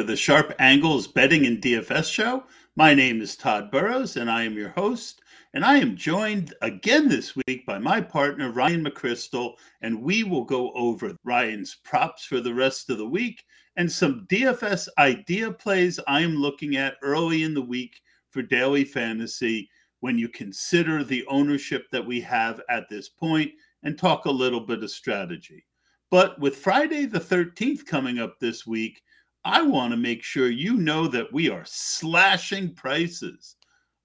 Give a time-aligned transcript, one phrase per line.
[0.00, 2.44] To the Sharp Angles Betting and DFS Show.
[2.74, 5.20] My name is Tod Burros, and I am your host.
[5.52, 10.44] And I am joined again this week by my partner, Ryan McCrystal, and we will
[10.44, 13.44] go over Ryan's props for the rest of the week
[13.76, 18.84] and some DFS idea plays I am looking at early in the week for daily
[18.84, 19.68] fantasy
[20.00, 24.60] when you consider the ownership that we have at this point and talk a little
[24.60, 25.66] bit of strategy.
[26.10, 29.02] But with Friday the 13th coming up this week,
[29.44, 33.56] I want to make sure you know that we are slashing prices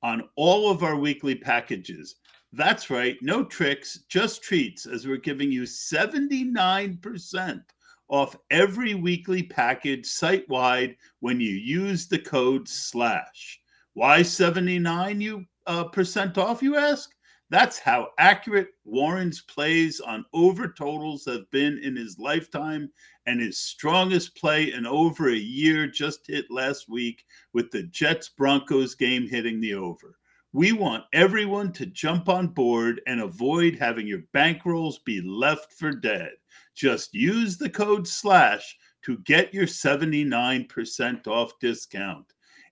[0.02, 2.16] on all of our weekly packages.
[2.53, 7.62] That's right, no tricks, just treats, as we're giving you 79%
[8.07, 13.60] off every weekly package site wide when you use the code slash.
[13.93, 17.15] Why 79 you uh, percent off, you ask?
[17.49, 22.91] That's how accurate Warren's plays on over totals have been in his lifetime,
[23.27, 27.23] and his strongest play in over a year just hit last week
[27.54, 30.18] with the Jets Broncos game hitting the over.
[30.54, 35.91] We want everyone to jump on board and avoid having your bankrolls be left for
[35.91, 36.32] dead.
[36.76, 42.26] Just use the code SLASH to get your 79% off discount.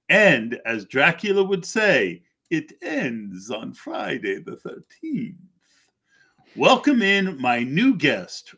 [0.10, 4.58] And as Dracula would say, it ends on Friday the
[5.04, 5.34] 13th.
[6.56, 8.54] Welcome in my new guest.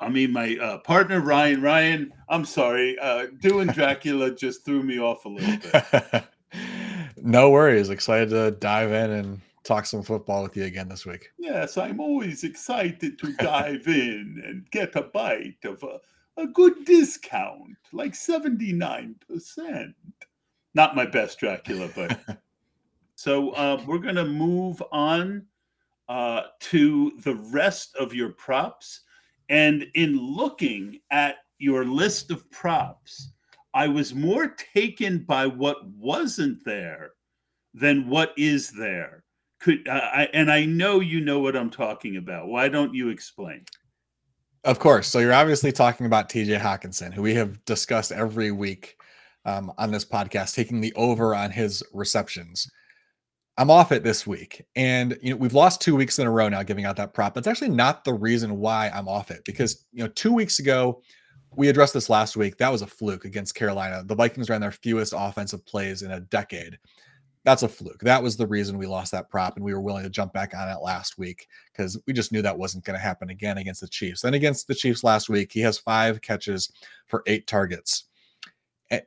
[0.00, 1.60] I mean, my uh, partner Ryan.
[1.60, 6.24] Ryan, I'm sorry, uh, doing Dracula just threw me off a little bit.
[7.16, 7.90] no worries.
[7.90, 11.30] Excited to dive in and talk some football with you again this week.
[11.36, 15.98] Yes, I'm always excited to dive in and get a bite of a,
[16.40, 19.94] a good discount, like 79%.
[20.74, 22.39] Not my best Dracula, but
[23.20, 25.44] So uh, we're going to move on
[26.08, 29.02] uh, to the rest of your props.
[29.50, 33.32] And in looking at your list of props,
[33.74, 37.10] I was more taken by what wasn't there
[37.74, 39.24] than what is there.
[39.60, 42.48] Could uh, I, and I know you know what I'm talking about.
[42.48, 43.66] Why don't you explain?
[44.64, 45.08] Of course.
[45.08, 48.96] So you're obviously talking about TJ Hockenson, who we have discussed every week
[49.44, 52.66] um, on this podcast, taking the over on his receptions.
[53.60, 54.64] I'm off it this week.
[54.74, 57.34] And you know, we've lost two weeks in a row now giving out that prop.
[57.34, 61.02] That's actually not the reason why I'm off it because you know, two weeks ago,
[61.54, 62.56] we addressed this last week.
[62.56, 64.02] That was a fluke against Carolina.
[64.06, 66.78] The Vikings ran their fewest offensive plays in a decade.
[67.44, 68.00] That's a fluke.
[68.00, 70.54] That was the reason we lost that prop, and we were willing to jump back
[70.56, 73.82] on it last week because we just knew that wasn't going to happen again against
[73.82, 74.22] the Chiefs.
[74.22, 76.72] Then against the Chiefs last week, he has five catches
[77.08, 78.06] for eight targets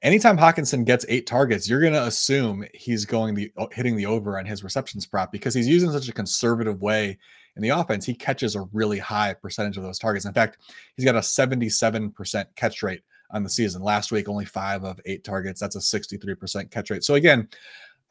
[0.01, 4.39] anytime Hockenson gets eight targets, you're going to assume he's going the hitting the over
[4.39, 7.17] on his receptions prop because he's using such a conservative way
[7.55, 8.05] in the offense.
[8.05, 10.25] He catches a really high percentage of those targets.
[10.25, 10.57] In fact,
[10.95, 13.01] he's got a 77% catch rate
[13.31, 13.81] on the season.
[13.81, 15.59] Last week, only five of eight targets.
[15.59, 17.03] That's a 63% catch rate.
[17.03, 17.49] So again,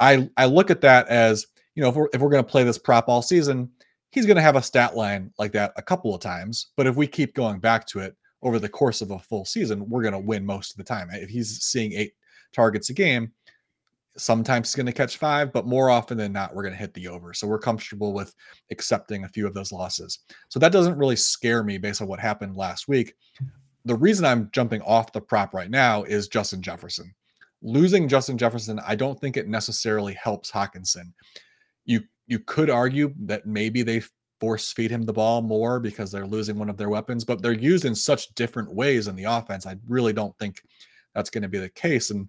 [0.00, 2.64] I I look at that as you know if we're if we're going to play
[2.64, 3.70] this prop all season,
[4.10, 6.72] he's going to have a stat line like that a couple of times.
[6.76, 9.88] But if we keep going back to it, over the course of a full season,
[9.88, 11.08] we're going to win most of the time.
[11.12, 12.14] If he's seeing eight
[12.52, 13.32] targets a game,
[14.16, 16.92] sometimes he's going to catch five, but more often than not, we're going to hit
[16.94, 17.32] the over.
[17.32, 18.34] So we're comfortable with
[18.70, 20.20] accepting a few of those losses.
[20.48, 23.14] So that doesn't really scare me based on what happened last week.
[23.84, 27.14] The reason I'm jumping off the prop right now is Justin Jefferson.
[27.62, 31.12] Losing Justin Jefferson, I don't think it necessarily helps Hockenson.
[31.84, 34.02] You you could argue that maybe they
[34.42, 37.52] force feed him the ball more because they're losing one of their weapons, but they're
[37.52, 39.68] used in such different ways in the offense.
[39.68, 40.60] I really don't think
[41.14, 42.10] that's going to be the case.
[42.10, 42.28] And,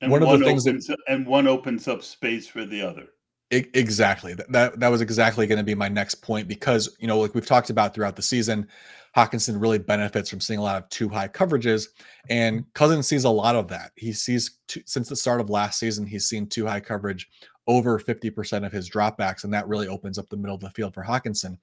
[0.00, 3.08] and one, one of the things that and one opens up space for the other.
[3.50, 4.32] exactly.
[4.32, 7.34] That, that that was exactly going to be my next point because you know, like
[7.34, 8.66] we've talked about throughout the season,
[9.14, 11.88] Hockenson really benefits from seeing a lot of two high coverages,
[12.30, 12.68] and mm-hmm.
[12.72, 13.92] Cousins sees a lot of that.
[13.96, 17.28] He sees two, since the start of last season, he's seen two high coverage
[17.66, 20.94] over 50% of his dropbacks, and that really opens up the middle of the field
[20.94, 21.56] for Hockenson.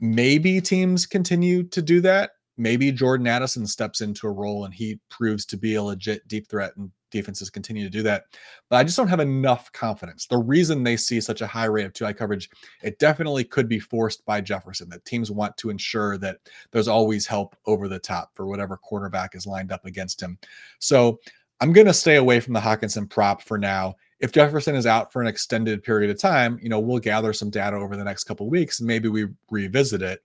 [0.00, 2.32] Maybe teams continue to do that.
[2.56, 6.48] Maybe Jordan Addison steps into a role and he proves to be a legit deep
[6.48, 8.24] threat and defenses continue to do that.
[8.68, 10.26] But I just don't have enough confidence.
[10.26, 12.50] The reason they see such a high rate of two high coverage,
[12.82, 16.38] it definitely could be forced by Jefferson, that teams want to ensure that
[16.70, 20.38] there's always help over the top for whatever quarterback is lined up against him.
[20.80, 21.20] So
[21.60, 25.12] I'm going to stay away from the Hockenson prop for now if Jefferson is out
[25.12, 28.24] for an extended period of time, you know, we'll gather some data over the next
[28.24, 30.22] couple weeks and maybe we revisit it.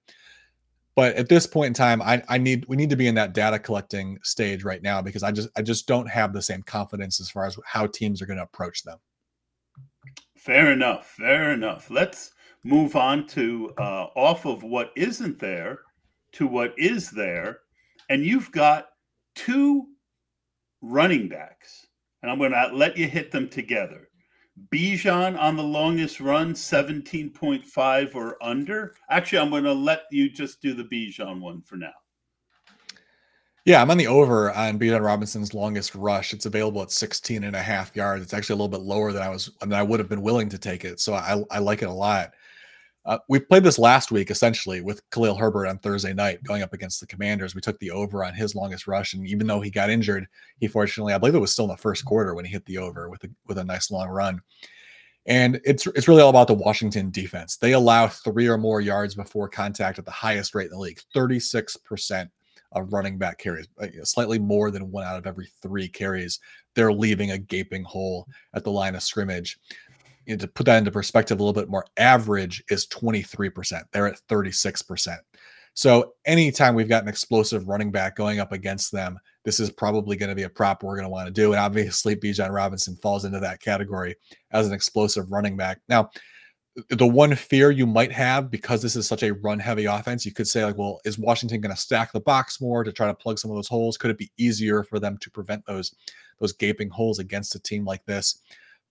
[0.96, 3.34] But at this point in time, I, I need we need to be in that
[3.34, 7.22] data collecting stage right now because I just I just don't have the same confidence
[7.22, 8.98] as far as how teams are going to approach them.
[10.36, 11.08] Fair enough.
[11.08, 11.90] Fair enough.
[11.90, 12.32] Let's
[12.64, 15.80] move on to uh, off of what isn't there
[16.34, 17.60] to what is there,
[18.10, 18.90] and you've got
[19.36, 19.88] two
[20.82, 21.88] running backs,
[22.22, 24.10] and I'm going to let you hit them together.
[24.74, 28.96] Bijan on the longest run, 17.5 or under.
[29.10, 31.94] Actually, I'm going to let you just do the Bijan one for now.
[33.66, 36.34] Yeah, I'm on the over on Bijan Robinson's longest rush.
[36.34, 38.24] It's available at 16 and a half yards.
[38.24, 40.50] It's actually a little bit lower than I was, than I would have been willing
[40.50, 41.00] to take it.
[41.00, 42.32] So I, I like it a lot.
[43.10, 46.74] Uh, we played this last week essentially with Khalil Herbert on Thursday night going up
[46.74, 47.56] against the Commanders.
[47.56, 50.28] We took the over on his longest rush, and even though he got injured,
[50.60, 52.78] he fortunately, I believe it was still in the first quarter when he hit the
[52.78, 54.40] over with a, with a nice long run.
[55.26, 57.58] And it's it's really all about the Washington defense.
[57.58, 61.02] They allow three or more yards before contact at the highest rate in the league,
[61.16, 62.30] 36%
[62.74, 63.68] of running back carries,
[64.04, 66.40] slightly more than one out of every three carries.
[66.76, 69.58] They're leaving a gaping hole at the line of scrimmage
[70.30, 73.82] you know, to put that into perspective a little bit more, average is 23%.
[73.92, 75.18] They're at 36%.
[75.74, 80.18] So anytime we've got an explosive running back going up against them, this is probably
[80.18, 81.54] going to be a prop we're going to want to do.
[81.54, 84.16] And obviously, Bijan Robinson falls into that category
[84.52, 85.80] as an explosive running back.
[85.90, 86.12] Now,
[86.90, 90.34] the one fear you might have because this is such a run heavy offense, you
[90.34, 93.16] could say, like, well, is Washington going to stack the box more to try to
[93.16, 93.98] plug some of those holes?
[93.98, 95.96] Could it be easier for them to prevent those
[96.40, 98.42] those gaping holes against a team like this?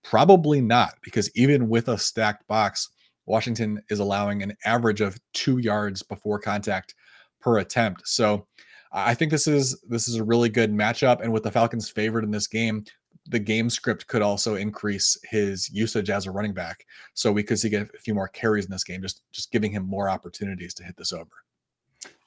[0.03, 2.89] Probably not, because even with a stacked box,
[3.25, 6.95] Washington is allowing an average of two yards before contact
[7.41, 8.07] per attempt.
[8.07, 8.47] So
[8.91, 11.21] I think this is this is a really good matchup.
[11.21, 12.83] And with the Falcons favored in this game,
[13.27, 16.85] the game script could also increase his usage as a running back.
[17.13, 19.71] So we could see get a few more carries in this game, just just giving
[19.71, 21.29] him more opportunities to hit this over.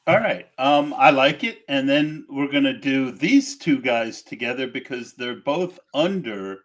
[0.07, 0.49] All right.
[0.59, 1.63] Um, I like it.
[1.69, 6.61] And then we're gonna do these two guys together because they're both under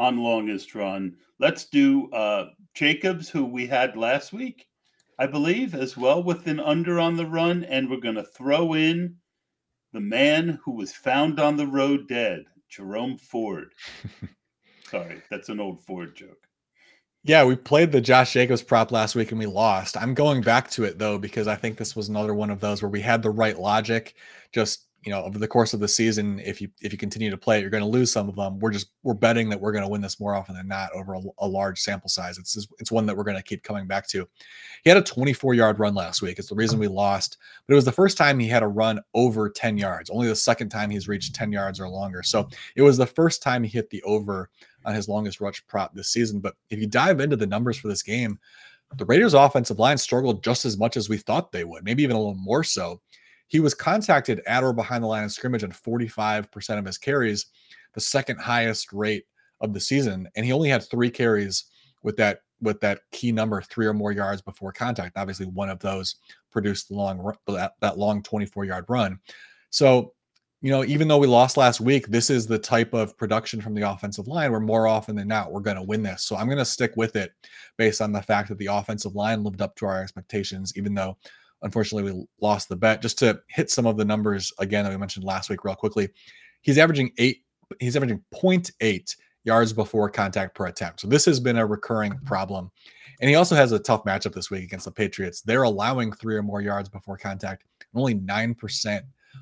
[0.00, 1.14] on longest run.
[1.38, 4.66] Let's do uh, Jacobs, who we had last week,
[5.18, 7.64] I believe, as well with an under on the run.
[7.64, 9.16] And we're going to throw in
[9.92, 13.74] the man who was found on the road dead, Jerome Ford.
[14.90, 16.46] Sorry, that's an old Ford joke.
[17.22, 19.98] Yeah, we played the Josh Jacobs prop last week and we lost.
[19.98, 22.80] I'm going back to it though because I think this was another one of those
[22.80, 24.14] where we had the right logic.
[24.52, 27.36] Just you know over the course of the season if you if you continue to
[27.36, 28.58] play it you're going to lose some of them.
[28.58, 31.14] We're just we're betting that we're going to win this more often than not over
[31.14, 32.38] a, a large sample size.
[32.38, 34.28] It's it's one that we're going to keep coming back to.
[34.84, 36.38] He had a 24 yard run last week.
[36.38, 39.00] It's the reason we lost but it was the first time he had a run
[39.14, 42.22] over 10 yards only the second time he's reached 10 yards or longer.
[42.22, 44.50] So it was the first time he hit the over
[44.84, 46.40] on his longest rush prop this season.
[46.40, 48.38] But if you dive into the numbers for this game
[48.96, 52.16] the Raiders offensive line struggled just as much as we thought they would maybe even
[52.16, 53.00] a little more so
[53.50, 57.46] he was contacted at or behind the line of scrimmage on 45% of his carries,
[57.94, 59.24] the second highest rate
[59.60, 60.28] of the season.
[60.36, 61.64] And he only had three carries
[62.04, 65.16] with that with that key number, three or more yards before contact.
[65.16, 66.16] Obviously, one of those
[66.52, 69.18] produced the long that, that long 24 yard run.
[69.70, 70.12] So,
[70.60, 73.74] you know, even though we lost last week, this is the type of production from
[73.74, 76.22] the offensive line where more often than not we're going to win this.
[76.22, 77.32] So I'm going to stick with it
[77.78, 81.16] based on the fact that the offensive line lived up to our expectations, even though
[81.62, 83.02] Unfortunately, we lost the bet.
[83.02, 86.08] Just to hit some of the numbers again that we mentioned last week, real quickly,
[86.62, 87.42] he's averaging eight.
[87.78, 91.00] He's averaging 0.8 yards before contact per attempt.
[91.00, 92.26] So this has been a recurring mm-hmm.
[92.26, 92.70] problem.
[93.20, 95.42] And he also has a tough matchup this week against the Patriots.
[95.42, 97.64] They're allowing three or more yards before contact.
[97.94, 99.00] Only 9%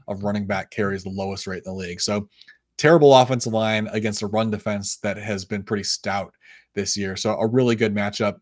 [0.08, 2.00] of running back carries the lowest rate in the league.
[2.00, 2.28] So
[2.76, 6.32] terrible offensive line against a run defense that has been pretty stout
[6.74, 7.16] this year.
[7.16, 8.36] So a really good matchup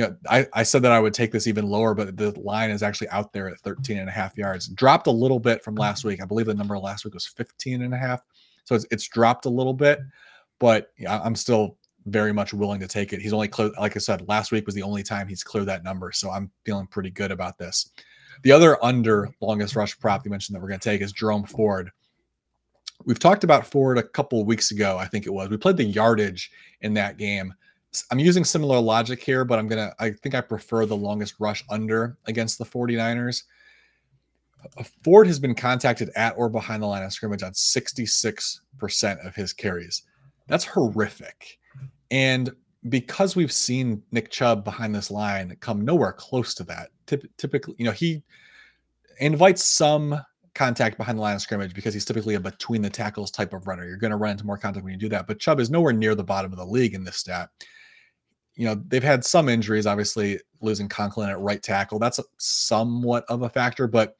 [0.00, 2.70] you know, I, I said that I would take this even lower, but the line
[2.70, 4.68] is actually out there at 13 and a half yards.
[4.68, 6.22] Dropped a little bit from last week.
[6.22, 8.22] I believe the number last week was 15 and a half.
[8.64, 10.00] So it's, it's dropped a little bit,
[10.58, 11.76] but I'm still
[12.06, 13.20] very much willing to take it.
[13.20, 15.84] He's only clear, like I said, last week was the only time he's cleared that
[15.84, 16.12] number.
[16.12, 17.90] So I'm feeling pretty good about this.
[18.42, 21.44] The other under longest rush prop you mentioned that we're going to take is Jerome
[21.44, 21.90] Ford.
[23.04, 25.50] We've talked about Ford a couple weeks ago, I think it was.
[25.50, 27.52] We played the yardage in that game.
[28.10, 29.92] I'm using similar logic here, but I'm gonna.
[29.98, 33.42] I think I prefer the longest rush under against the 49ers.
[35.02, 39.52] Ford has been contacted at or behind the line of scrimmage on 66% of his
[39.52, 40.02] carries.
[40.48, 41.58] That's horrific.
[42.10, 42.50] And
[42.88, 46.90] because we've seen Nick Chubb behind this line come nowhere close to that,
[47.36, 48.22] typically, you know, he
[49.18, 50.20] invites some
[50.54, 53.66] contact behind the line of scrimmage because he's typically a between the tackles type of
[53.66, 53.86] runner.
[53.86, 55.26] You're going to run into more contact when you do that.
[55.26, 57.50] But Chubb is nowhere near the bottom of the league in this stat
[58.60, 61.98] you know, they've had some injuries, obviously losing Conklin at right tackle.
[61.98, 64.16] That's a, somewhat of a factor, but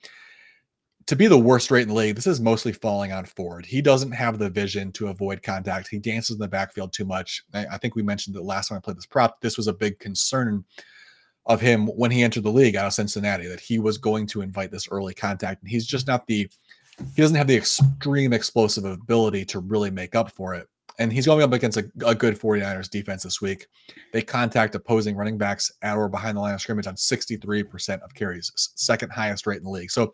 [1.09, 3.66] to be the worst rate in the league, this is mostly falling on Ford.
[3.66, 5.88] He doesn't have the vision to avoid contact.
[5.88, 7.42] He dances in the backfield too much.
[7.52, 9.42] I, I think we mentioned that last time I played this prop.
[9.42, 10.64] This was a big concern
[11.44, 14.40] of him when he entered the league out of Cincinnati that he was going to
[14.40, 16.49] invite this early contact, and he's just not the
[17.14, 20.66] he doesn't have the extreme explosive ability to really make up for it.
[21.00, 23.66] And he's going up against a, a, good 49ers defense this week.
[24.12, 28.14] They contact opposing running backs at or behind the line of scrimmage on 63% of
[28.14, 29.90] carries, second highest rate in the league.
[29.90, 30.12] So,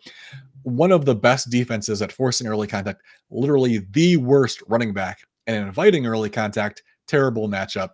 [0.62, 5.56] one of the best defenses at forcing early contact, literally the worst running back, and
[5.56, 7.90] inviting early contact, terrible matchup.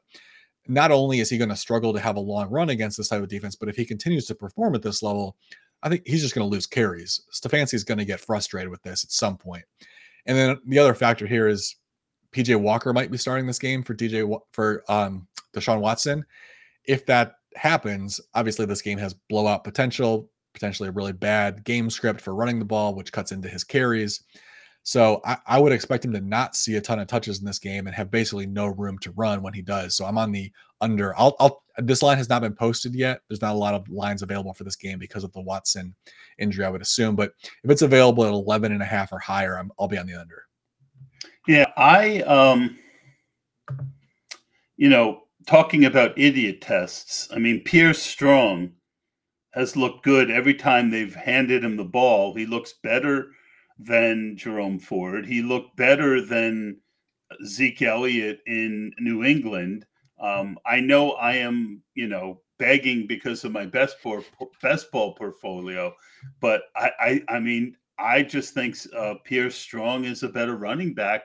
[0.68, 3.22] Not only is he going to struggle to have a long run against this type
[3.22, 5.36] of defense, but if he continues to perform at this level,
[5.82, 7.22] I think he's just going to lose carries.
[7.72, 9.64] Is going to get frustrated with this at some point.
[10.26, 11.74] And then the other factor here is
[12.32, 16.24] PJ Walker might be starting this game for DJ for um, Deshaun Watson.
[16.84, 22.20] If that happens, obviously this game has blowout potential, potentially a really bad game script
[22.20, 24.24] for running the ball, which cuts into his carries.
[24.84, 27.60] So I, I, would expect him to not see a ton of touches in this
[27.60, 29.94] game and have basically no room to run when he does.
[29.94, 31.16] So I'm on the under.
[31.16, 33.20] I'll, I'll this line has not been posted yet.
[33.28, 35.94] There's not a lot of lines available for this game because of the Watson
[36.38, 37.14] injury, I would assume.
[37.14, 40.06] But if it's available at 11 and a half or higher, I'm, I'll be on
[40.06, 40.46] the under.
[41.46, 42.78] Yeah, I um
[44.76, 48.72] you know, talking about idiot tests, I mean Pierre Strong
[49.52, 52.34] has looked good every time they've handed him the ball.
[52.34, 53.32] He looks better
[53.78, 55.26] than Jerome Ford.
[55.26, 56.80] He looked better than
[57.44, 59.84] Zeke Elliott in New England.
[60.20, 63.96] Um, I know I am, you know, begging because of my best
[64.62, 65.92] best ball portfolio,
[66.40, 70.92] but I, I, I mean, I just think uh, Pierre Strong is a better running
[70.92, 71.22] back.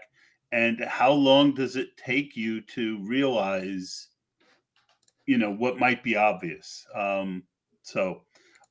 [0.51, 4.07] And how long does it take you to realize,
[5.25, 6.85] you know, what might be obvious?
[6.95, 7.43] Um,
[7.81, 8.21] so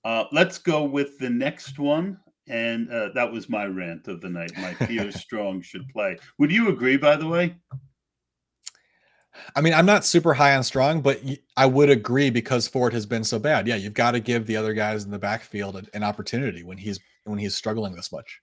[0.05, 2.19] uh, let's go with the next one.
[2.49, 4.53] And uh, that was my rant of the night.
[4.57, 6.17] My Pierre Strong should play.
[6.39, 7.57] Would you agree, by the way?
[9.55, 11.21] I mean, I'm not super high on Strong, but
[11.57, 13.67] I would agree because Ford has been so bad.
[13.67, 17.01] Yeah, you've got to give the other guys in the backfield an opportunity when he's
[17.27, 18.41] when he's struggling this much.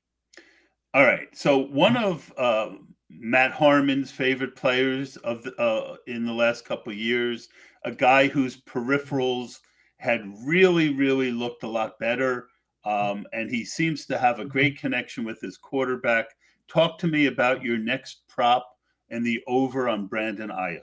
[0.94, 1.28] All right.
[1.34, 2.72] So one of uh,
[3.10, 7.50] Matt Harmon's favorite players of the, uh, in the last couple of years,
[7.84, 9.60] a guy whose peripherals
[9.98, 12.48] had really, really looked a lot better,
[12.86, 16.26] um, and he seems to have a great connection with his quarterback.
[16.68, 18.68] Talk to me about your next prop
[19.10, 20.82] and the over on Brandon Aiyuk.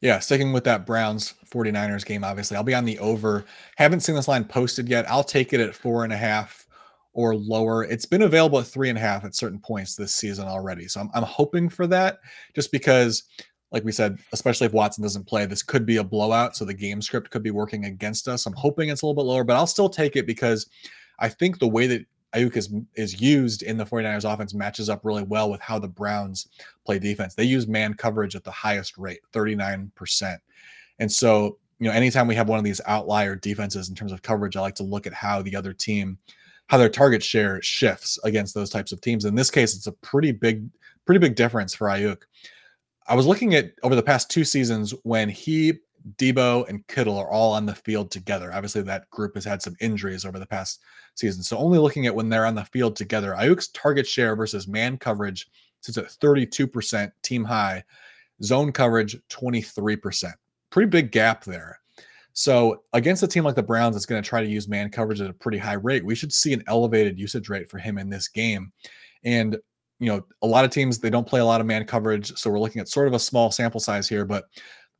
[0.00, 2.56] Yeah, sticking with that Browns 49ers game, obviously.
[2.56, 3.44] I'll be on the over.
[3.76, 5.10] Haven't seen this line posted yet.
[5.10, 6.67] I'll take it at four and a half
[7.18, 7.82] or lower.
[7.82, 10.86] It's been available at three and a half at certain points this season already.
[10.86, 12.20] So I'm, I'm hoping for that
[12.54, 13.24] just because,
[13.72, 16.54] like we said, especially if Watson doesn't play, this could be a blowout.
[16.54, 18.46] So the game script could be working against us.
[18.46, 20.70] I'm hoping it's a little bit lower, but I'll still take it because
[21.18, 22.06] I think the way that
[22.36, 25.88] Aiyuk is, is used in the 49ers offense matches up really well with how the
[25.88, 26.46] Browns
[26.86, 27.34] play defense.
[27.34, 30.38] They use man coverage at the highest rate, 39%.
[31.00, 34.22] And so, you know, anytime we have one of these outlier defenses in terms of
[34.22, 36.16] coverage, I like to look at how the other team
[36.68, 39.24] how their target share shifts against those types of teams.
[39.24, 40.68] In this case, it's a pretty big,
[41.06, 42.22] pretty big difference for Aiyuk.
[43.06, 45.74] I was looking at over the past two seasons when he,
[46.16, 48.52] Deebo, and Kittle are all on the field together.
[48.52, 50.80] Obviously, that group has had some injuries over the past
[51.14, 51.42] season.
[51.42, 54.98] So only looking at when they're on the field together, Aiyuk's target share versus man
[54.98, 55.48] coverage
[55.80, 57.82] sits at 32% team high,
[58.42, 60.32] zone coverage 23%.
[60.68, 61.80] Pretty big gap there.
[62.38, 65.20] So against a team like the Browns that's going to try to use man coverage
[65.20, 68.08] at a pretty high rate, we should see an elevated usage rate for him in
[68.08, 68.70] this game.
[69.24, 69.58] And
[69.98, 72.48] you know, a lot of teams they don't play a lot of man coverage, so
[72.48, 74.44] we're looking at sort of a small sample size here, but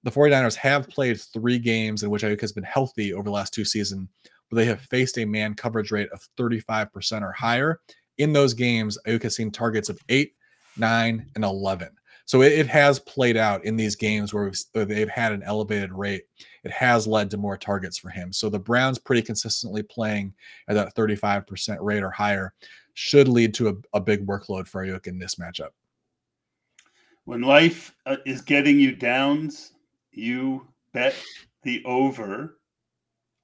[0.03, 3.55] the 49ers have played 3 games in which Aiyuk has been healthy over the last
[3.55, 4.09] two seasons,
[4.49, 7.79] where they have faced a man coverage rate of 35% or higher.
[8.17, 10.33] In those games, Aiyuk has seen targets of 8,
[10.77, 11.91] 9, and 11.
[12.29, 16.25] So it, it has played out in these games where, they've had an elevated rate.
[16.63, 18.35] It has led to more targets for him.
[18.35, 20.35] So the Browns pretty consistently playing
[20.69, 22.53] at that 35% rate or higher
[22.93, 25.71] should lead to a, a big workload for Aiyuk in this matchup.
[27.25, 29.73] When life uh, is getting you downs,
[30.13, 31.15] you bet
[31.63, 32.59] the over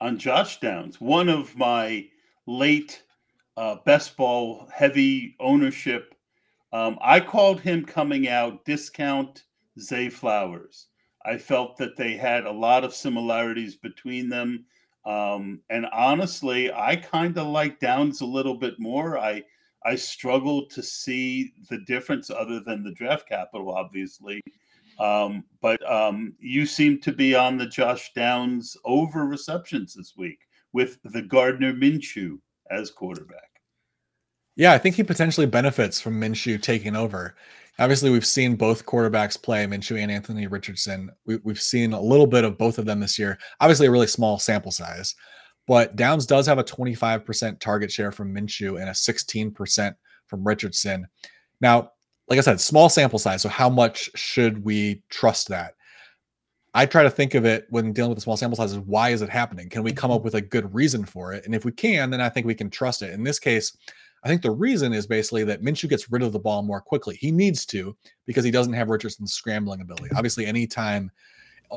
[0.02, 2.06] on Josh Downs, one of my
[2.46, 3.02] late
[3.56, 6.13] uh, best ball heavy ownership
[6.74, 9.44] um, I called him coming out discount
[9.78, 10.88] Zay Flowers.
[11.24, 14.64] I felt that they had a lot of similarities between them.
[15.06, 19.16] Um, and honestly, I kind of like Downs a little bit more.
[19.18, 19.44] I
[19.86, 24.40] I struggle to see the difference other than the draft capital, obviously.
[24.98, 30.40] Um, but um, you seem to be on the Josh Downs over receptions this week
[30.72, 32.38] with the Gardner Minshew
[32.70, 33.53] as quarterback.
[34.56, 37.34] Yeah, I think he potentially benefits from Minshew taking over.
[37.78, 41.10] Obviously, we've seen both quarterbacks play, Minshew and Anthony Richardson.
[41.26, 43.36] We, have seen a little bit of both of them this year.
[43.60, 45.16] Obviously, a really small sample size,
[45.66, 49.94] but Downs does have a 25% target share from Minshew and a 16%
[50.26, 51.08] from Richardson.
[51.60, 51.90] Now,
[52.28, 53.42] like I said, small sample size.
[53.42, 55.74] So how much should we trust that?
[56.74, 58.78] I try to think of it when dealing with the small sample sizes.
[58.78, 59.68] Why is it happening?
[59.68, 61.44] Can we come up with a good reason for it?
[61.44, 63.12] And if we can, then I think we can trust it.
[63.12, 63.76] In this case,
[64.24, 67.16] I think the reason is basically that Minshew gets rid of the ball more quickly.
[67.16, 67.94] He needs to
[68.26, 70.06] because he doesn't have Richardson's scrambling ability.
[70.06, 70.16] Mm-hmm.
[70.16, 71.10] Obviously, anytime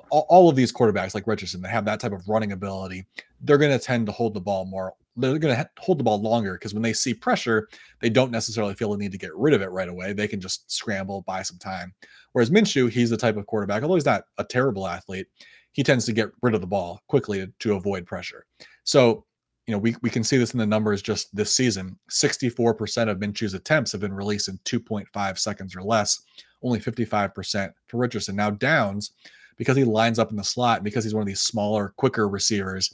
[0.09, 3.05] all of these quarterbacks like Richardson that have that type of running ability,
[3.41, 4.93] they're going to tend to hold the ball more.
[5.15, 7.67] They're going to hold the ball longer because when they see pressure,
[8.01, 10.13] they don't necessarily feel the need to get rid of it right away.
[10.13, 11.93] They can just scramble, buy some time.
[12.33, 15.27] Whereas Minshew, he's the type of quarterback, although he's not a terrible athlete,
[15.71, 18.45] he tends to get rid of the ball quickly to, to avoid pressure.
[18.83, 19.25] So,
[19.67, 21.99] you know, we, we can see this in the numbers just this season.
[22.09, 26.21] 64% of Minshew's attempts have been released in 2.5 seconds or less,
[26.63, 28.35] only 55% for Richardson.
[28.37, 29.11] Now, Downs,
[29.57, 32.93] because he lines up in the slot, because he's one of these smaller, quicker receivers,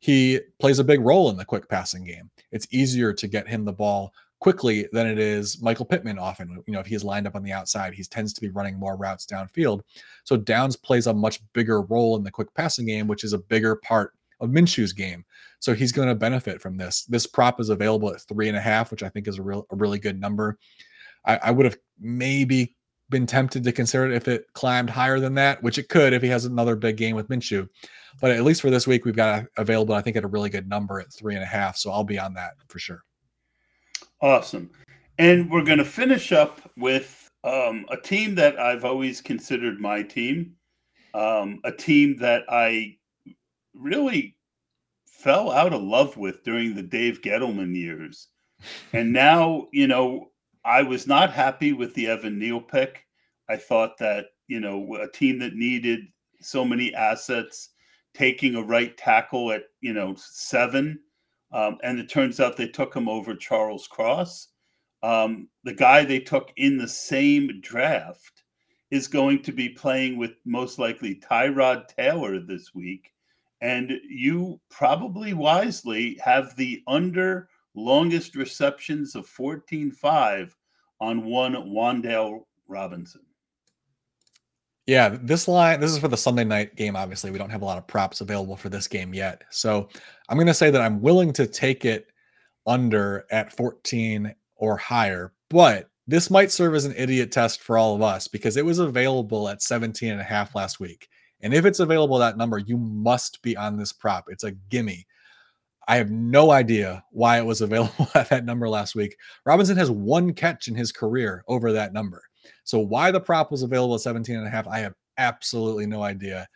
[0.00, 2.30] he plays a big role in the quick passing game.
[2.50, 6.62] It's easier to get him the ball quickly than it is Michael Pittman often.
[6.66, 8.96] You know, if he's lined up on the outside, he tends to be running more
[8.96, 9.80] routes downfield.
[10.24, 13.38] So Downs plays a much bigger role in the quick passing game, which is a
[13.38, 15.24] bigger part of Minshew's game.
[15.60, 17.04] So he's going to benefit from this.
[17.04, 19.66] This prop is available at three and a half, which I think is a real
[19.70, 20.58] a really good number.
[21.24, 22.76] I, I would have maybe
[23.08, 26.22] been tempted to consider it if it climbed higher than that, which it could if
[26.22, 27.68] he has another big game with Minshew.
[28.20, 30.68] But at least for this week, we've got available, I think, at a really good
[30.68, 31.76] number at three and a half.
[31.76, 33.04] So I'll be on that for sure.
[34.20, 34.70] Awesome.
[35.18, 40.02] And we're going to finish up with um, a team that I've always considered my
[40.02, 40.54] team,
[41.14, 42.96] um, a team that I
[43.78, 44.36] really
[45.06, 48.28] fell out of love with during the Dave Gettleman years.
[48.92, 50.30] And now, you know,
[50.64, 53.04] I was not happy with the Evan Neal pick.
[53.48, 56.00] I thought that, you know, a team that needed
[56.40, 57.70] so many assets,
[58.14, 60.98] taking a right tackle at, you know, seven.
[61.52, 64.48] Um, and it turns out they took him over Charles Cross.
[65.02, 68.42] Um, the guy they took in the same draft
[68.90, 73.12] is going to be playing with most likely Tyrod Taylor this week.
[73.60, 80.50] And you probably wisely have the under longest receptions of 14-5
[81.00, 83.22] on one Wan'Dale Robinson.
[84.86, 86.94] Yeah, this line, this is for the Sunday night game.
[86.94, 89.42] Obviously, we don't have a lot of props available for this game yet.
[89.50, 89.88] So
[90.28, 92.06] I'm going to say that I'm willing to take it
[92.66, 97.96] under at 14 or higher, but this might serve as an idiot test for all
[97.96, 101.08] of us because it was available at 17 and a half last week.
[101.46, 104.24] And if it's available that number, you must be on this prop.
[104.26, 105.06] It's a gimme.
[105.86, 109.16] I have no idea why it was available at that number last week.
[109.44, 112.20] Robinson has one catch in his career over that number.
[112.64, 116.02] So why the prop was available at 17 and a half, I have absolutely no
[116.02, 116.48] idea.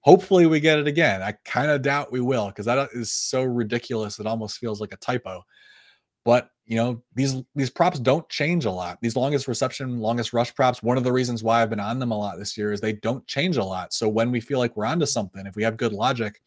[0.00, 1.22] Hopefully we get it again.
[1.22, 4.92] I kind of doubt we will because that is so ridiculous it almost feels like
[4.92, 5.44] a typo.
[6.24, 8.98] But you know, these these props don't change a lot.
[9.02, 12.12] These longest reception, longest rush props, one of the reasons why I've been on them
[12.12, 13.92] a lot this year is they don't change a lot.
[13.92, 16.40] So when we feel like we're onto something, if we have good logic,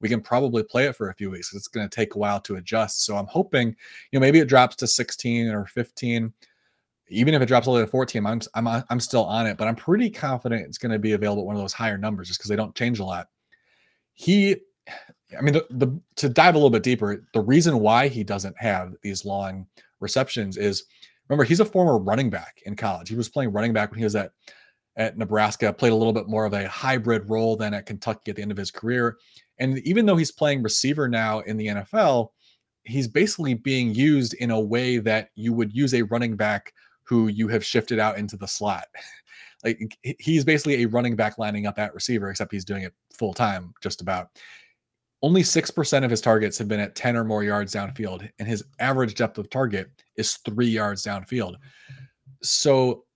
[0.00, 1.54] we can probably play it for a few weeks.
[1.54, 3.04] It's going to take a while to adjust.
[3.04, 6.32] So I'm hoping, you know, maybe it drops to 16 or 15.
[7.08, 9.76] Even if it drops way to 14, I'm I'm I'm still on it, but I'm
[9.76, 12.48] pretty confident it's going to be available at one of those higher numbers just because
[12.48, 13.28] they don't change a lot.
[14.14, 14.56] He,
[15.36, 18.56] I mean, the, the to dive a little bit deeper, the reason why he doesn't
[18.58, 19.66] have these long
[20.00, 20.84] receptions is
[21.28, 23.08] remember he's a former running back in college.
[23.08, 24.32] He was playing running back when he was at
[24.96, 28.36] at Nebraska, played a little bit more of a hybrid role than at Kentucky at
[28.36, 29.18] the end of his career.
[29.58, 32.30] And even though he's playing receiver now in the NFL,
[32.84, 36.72] he's basically being used in a way that you would use a running back
[37.04, 38.86] who you have shifted out into the slot.
[39.64, 43.34] like he's basically a running back lining up at receiver, except he's doing it full
[43.34, 44.30] time, just about.
[45.26, 48.62] Only 6% of his targets have been at 10 or more yards downfield, and his
[48.78, 51.56] average depth of target is three yards downfield.
[52.44, 53.06] So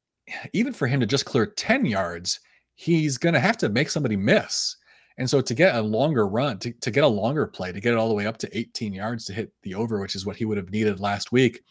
[0.52, 2.40] even for him to just clear 10 yards,
[2.74, 4.76] he's going to have to make somebody miss.
[5.18, 7.92] And so to get a longer run, to, to get a longer play, to get
[7.92, 10.34] it all the way up to 18 yards to hit the over, which is what
[10.34, 11.62] he would have needed last week,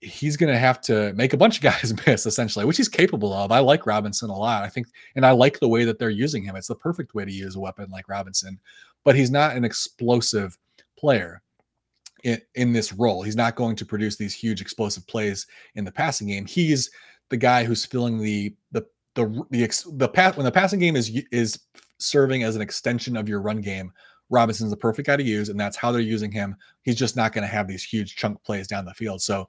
[0.00, 3.34] he's going to have to make a bunch of guys miss essentially, which he's capable
[3.34, 3.52] of.
[3.52, 4.62] I like Robinson a lot.
[4.62, 6.56] I think, and I like the way that they're using him.
[6.56, 8.58] It's the perfect way to use a weapon like Robinson,
[9.08, 10.58] but he's not an explosive
[10.98, 11.40] player
[12.24, 13.22] in, in this role.
[13.22, 16.44] He's not going to produce these huge explosive plays in the passing game.
[16.44, 16.90] He's
[17.30, 21.22] the guy who's filling the the the the the path when the passing game is
[21.32, 21.58] is
[21.96, 23.90] serving as an extension of your run game.
[24.28, 26.54] Robinson's the perfect guy to use, and that's how they're using him.
[26.82, 29.22] He's just not going to have these huge chunk plays down the field.
[29.22, 29.48] So,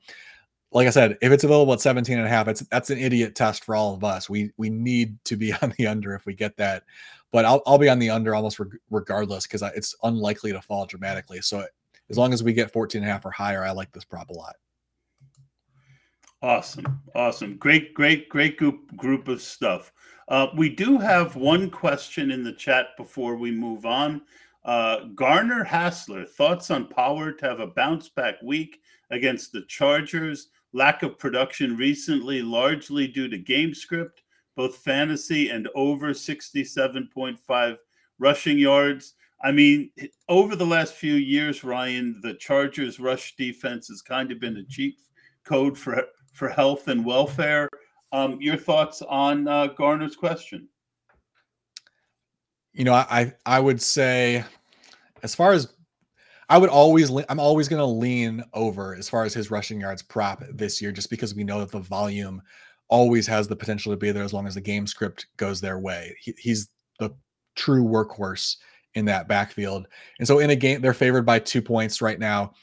[0.72, 3.36] like I said, if it's available at 17 and a half, it's that's an idiot
[3.36, 4.30] test for all of us.
[4.30, 6.84] We we need to be on the under if we get that.
[7.32, 11.42] But I'll I'll be on the under almost regardless because it's unlikely to fall dramatically.
[11.42, 11.66] So
[12.10, 14.30] as long as we get 14 and a half or higher, I like this prop
[14.30, 14.56] a lot.
[16.42, 19.92] Awesome, awesome, great, great, great group group of stuff.
[20.30, 24.22] Uh, we do have one question in the chat before we move on.
[24.64, 30.50] Uh, Garner Hassler, thoughts on Power to have a bounce back week against the Chargers?
[30.72, 34.22] Lack of production recently, largely due to game script,
[34.60, 37.78] both fantasy and over 67.5
[38.20, 39.14] rushing yards.
[39.42, 39.90] I mean,
[40.28, 44.66] over the last few years, Ryan, the Chargers' rush defense has kind of been a
[44.66, 45.00] cheat
[45.46, 47.70] code for for health and welfare.
[48.12, 50.68] Um, your thoughts on uh, Garner's question?
[52.74, 54.44] You know, I I would say,
[55.24, 55.74] as far as
[56.50, 60.02] I would always, I'm always going to lean over as far as his rushing yards
[60.02, 62.42] prop this year, just because we know that the volume
[62.90, 65.80] always has the potential to be there as long as the game script goes their
[65.80, 66.16] way.
[66.20, 67.12] He, he's the
[67.56, 68.58] true workhorse
[68.96, 69.88] in that backfield.
[70.18, 72.54] And so in a game, they're favored by two points right now.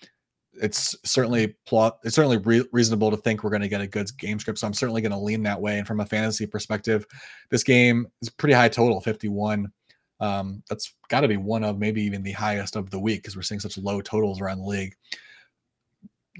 [0.60, 1.98] It's certainly plot.
[2.02, 4.58] It's certainly re- reasonable to think we're going to get a good game script.
[4.58, 5.78] So I'm certainly going to lean that way.
[5.78, 7.06] And from a fantasy perspective,
[7.50, 9.70] this game is pretty high total, 51.
[10.18, 13.36] Um, that's got to be one of maybe even the highest of the week because
[13.36, 14.94] we're seeing such low totals around the league.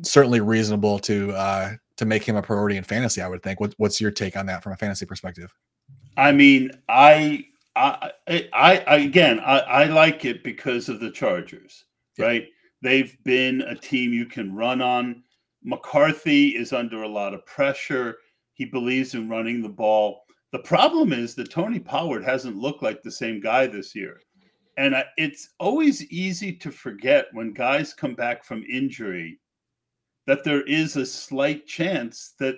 [0.03, 3.22] Certainly reasonable to uh, to make him a priority in fantasy.
[3.22, 3.61] I would think.
[3.61, 5.52] What, what's your take on that from a fantasy perspective?
[6.16, 8.48] I mean, I I, I,
[8.87, 11.85] I again, I, I, like it because of the Chargers,
[12.16, 12.24] yeah.
[12.24, 12.46] right?
[12.80, 15.22] They've been a team you can run on.
[15.62, 18.16] McCarthy is under a lot of pressure.
[18.54, 20.22] He believes in running the ball.
[20.52, 24.20] The problem is that Tony Pollard hasn't looked like the same guy this year.
[24.78, 29.38] And it's always easy to forget when guys come back from injury
[30.26, 32.56] that there is a slight chance that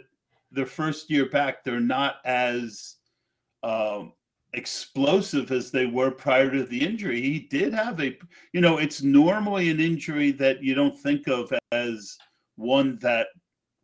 [0.50, 2.96] their first year back, they're not as
[3.62, 4.12] um,
[4.54, 7.20] explosive as they were prior to the injury.
[7.20, 8.16] He did have a,
[8.52, 12.16] you know, it's normally an injury that you don't think of as
[12.57, 13.28] one that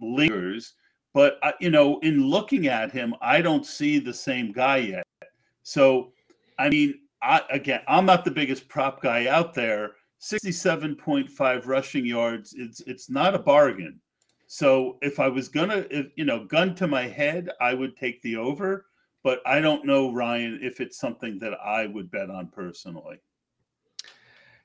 [0.00, 0.74] lingers.
[1.12, 5.06] But, uh, you know, in looking at him, I don't see the same guy yet.
[5.62, 6.12] So,
[6.58, 9.92] I mean, I, again, I'm not the biggest prop guy out there.
[10.32, 14.00] 67.5 rushing yards, it's it's not a bargain.
[14.46, 18.22] So if I was gonna, if, you know, gun to my head, I would take
[18.22, 18.86] the over
[19.24, 23.16] but I don't know, Ryan, if it's something that I would bet on personally.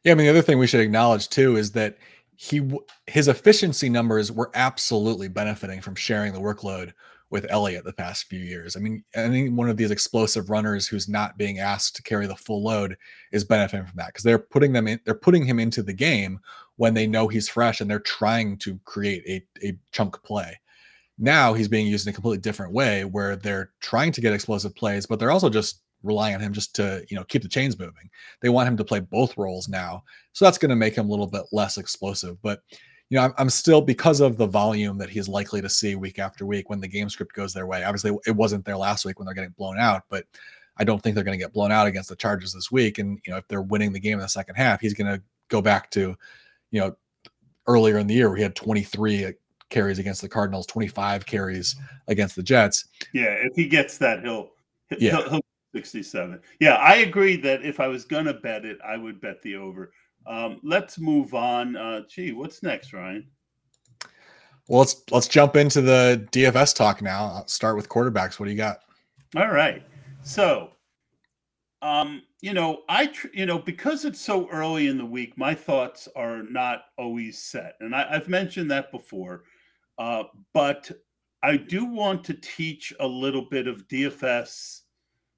[0.04, 1.98] Yeah, I mean, the other thing we should acknowledge too is that
[2.36, 2.69] he
[3.08, 6.93] his efficiency numbers were absolutely benefiting from sharing the workload
[7.32, 8.76] with Elliott the past few years.
[8.76, 12.36] I mean, any one of these explosive runners who's not being asked to carry the
[12.36, 12.98] full load
[13.32, 16.39] is benefiting from that because they're putting them in, they're putting him into the game
[16.78, 20.60] when they know he's fresh and they're trying to create a, a chunk play.
[21.18, 24.74] Now he's being used in a completely different way where they're trying to get explosive
[24.76, 27.78] plays, but they're also just relying on him just to, you know, keep the chains
[27.78, 28.10] moving.
[28.42, 30.04] They want him to play both roles now.
[30.32, 32.42] So that's going to make him a little bit less explosive.
[32.42, 32.62] But,
[33.10, 36.19] you know, I'm, I'm still, because of the volume that he's likely to see week
[36.19, 37.84] after week when the game script goes their way.
[37.84, 40.26] Obviously, it wasn't there last week when they're getting blown out, but
[40.78, 43.00] I don't think they're going to get blown out against the Chargers this week.
[43.00, 45.22] And, you know, if they're winning the game in the second half, he's going to
[45.50, 46.15] go back to,
[46.72, 46.95] you know,
[47.67, 49.34] earlier in the year where he had 23
[49.69, 51.76] carries against the Cardinals, 25 carries
[52.08, 52.86] against the Jets.
[53.13, 54.52] Yeah, if he gets that, he'll,
[54.98, 55.17] yeah.
[55.17, 55.41] he'll, he'll
[55.76, 56.39] 67.
[56.60, 59.56] Yeah, I agree that if I was going to bet it, I would bet the
[59.56, 59.91] over.
[60.30, 61.76] Um, let's move on.
[61.76, 63.28] Uh, gee, what's next, Ryan?
[64.68, 67.26] Well, let's let's jump into the DFS talk now.
[67.26, 68.39] I'll start with quarterbacks.
[68.39, 68.82] What do you got?
[69.36, 69.84] All right.
[70.22, 70.70] So,
[71.82, 75.56] um, you know, I, tr- you know, because it's so early in the week, my
[75.56, 79.44] thoughts are not always set, and I, I've mentioned that before.
[79.98, 80.92] Uh, but
[81.42, 84.82] I do want to teach a little bit of DFS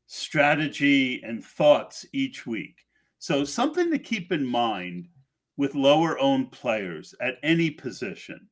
[0.07, 2.81] strategy and thoughts each week.
[3.21, 5.07] So, something to keep in mind
[5.55, 8.49] with lower owned players at any position.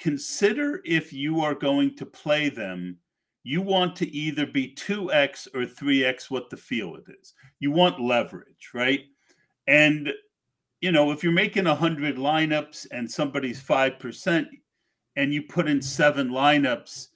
[0.00, 2.98] Consider if you are going to play them,
[3.44, 7.34] you want to either be 2x or 3x what the field is.
[7.60, 9.02] You want leverage, right?
[9.68, 10.12] And
[10.80, 14.48] you know, if you're making 100 lineups and somebody's 5%,
[15.14, 17.06] and you put in seven lineups,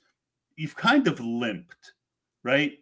[0.55, 1.95] you've kind of limped,
[2.45, 2.75] right?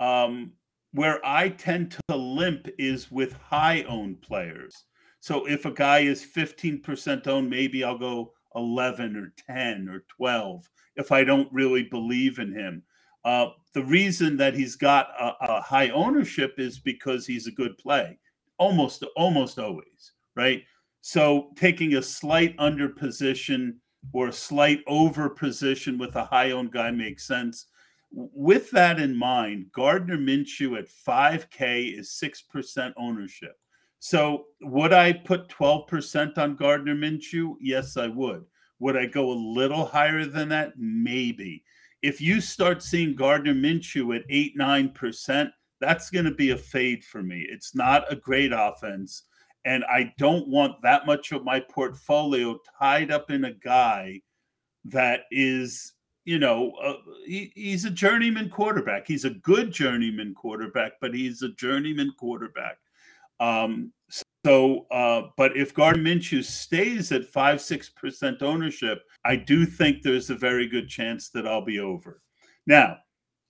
[0.00, 0.52] Um,
[0.92, 4.84] where I tend to limp is with high owned players.
[5.20, 10.68] So if a guy is 15% owned, maybe I'll go 11 or 10 or 12
[10.96, 12.82] if I don't really believe in him.
[13.24, 17.78] Uh, the reason that he's got a, a, high ownership is because he's a good
[17.78, 18.18] play,
[18.58, 20.62] almost almost always, right?
[21.02, 23.80] So taking a slight under position
[24.12, 27.66] or a slight over position with a high owned guy makes sense.
[28.12, 33.56] With that in mind, Gardner Minshew at 5K is 6% ownership.
[34.00, 37.54] So would I put 12% on Gardner Minshew?
[37.60, 38.44] Yes, I would.
[38.80, 40.72] Would I go a little higher than that?
[40.76, 41.62] Maybe.
[42.02, 46.56] If you start seeing Gardner Minshew at eight, nine percent, that's going to be a
[46.56, 47.46] fade for me.
[47.48, 49.22] It's not a great offense.
[49.64, 54.20] And I don't want that much of my portfolio tied up in a guy
[54.86, 55.92] that is,
[56.24, 56.94] you know, uh,
[57.26, 59.06] he, he's a journeyman quarterback.
[59.06, 62.78] He's a good journeyman quarterback, but he's a journeyman quarterback.
[63.40, 63.92] Um,
[64.44, 70.02] so, uh, but if Gardner Minshew stays at five, six percent ownership, I do think
[70.02, 72.22] there's a very good chance that I'll be over.
[72.66, 72.98] Now,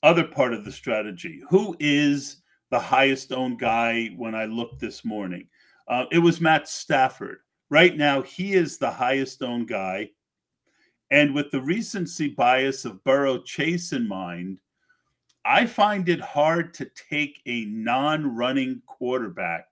[0.03, 4.09] other part of the strategy: who is the highest owned guy?
[4.17, 5.47] When I looked this morning,
[5.89, 7.39] uh, it was Matt Stafford.
[7.71, 10.11] Right now, he is the highest owned guy,
[11.13, 14.59] and with the recency bias of Burrow Chase in mind,
[15.45, 19.67] I find it hard to take a non-running quarterback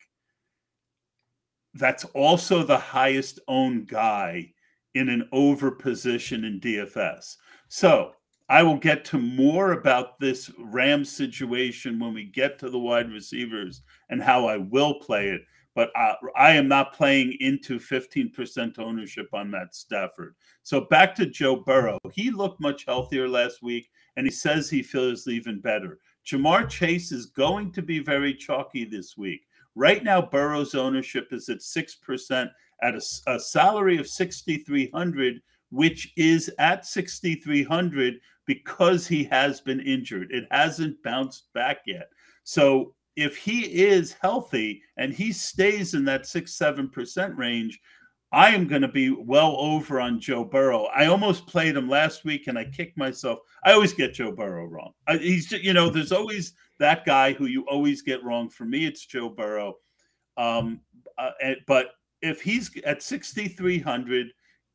[1.73, 4.53] that's also the highest owned guy
[4.95, 7.37] in an over position in DFS.
[7.69, 8.13] So
[8.51, 13.11] I will get to more about this Ram situation when we get to the wide
[13.11, 15.41] receivers and how I will play it.
[15.75, 20.35] But I, I am not playing into 15% ownership on Matt Stafford.
[20.63, 21.99] So back to Joe Burrow.
[22.13, 25.99] He looked much healthier last week, and he says he feels even better.
[26.27, 29.43] Ja'Marr Chase is going to be very chalky this week.
[29.75, 32.51] Right now, Burrow's ownership is at 6%
[32.83, 38.15] at a, a salary of 6,300, which is at 6,300
[38.47, 40.33] because he has been injured.
[40.33, 42.09] It hasn't bounced back yet.
[42.43, 47.81] So if he is healthy and he stays in that six, seven percent range,
[48.33, 50.85] I am going to be well over on Joe Burrow.
[50.95, 53.41] I almost played him last week and I kicked myself.
[53.65, 54.93] I always get Joe Burrow wrong.
[55.09, 58.49] I, he's just, you know, there's always that guy who you always get wrong.
[58.49, 59.75] For me, it's Joe Burrow.
[60.37, 60.81] Um,
[61.19, 61.31] uh,
[61.67, 61.89] but
[62.23, 64.29] if he's at 6,300,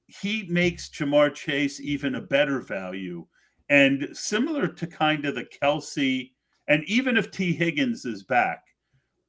[0.08, 3.26] he makes Ja'Marr Chase even a better value.
[3.70, 6.32] And similar to kind of the Kelce,
[6.68, 8.64] and even if Tee Higgins is back,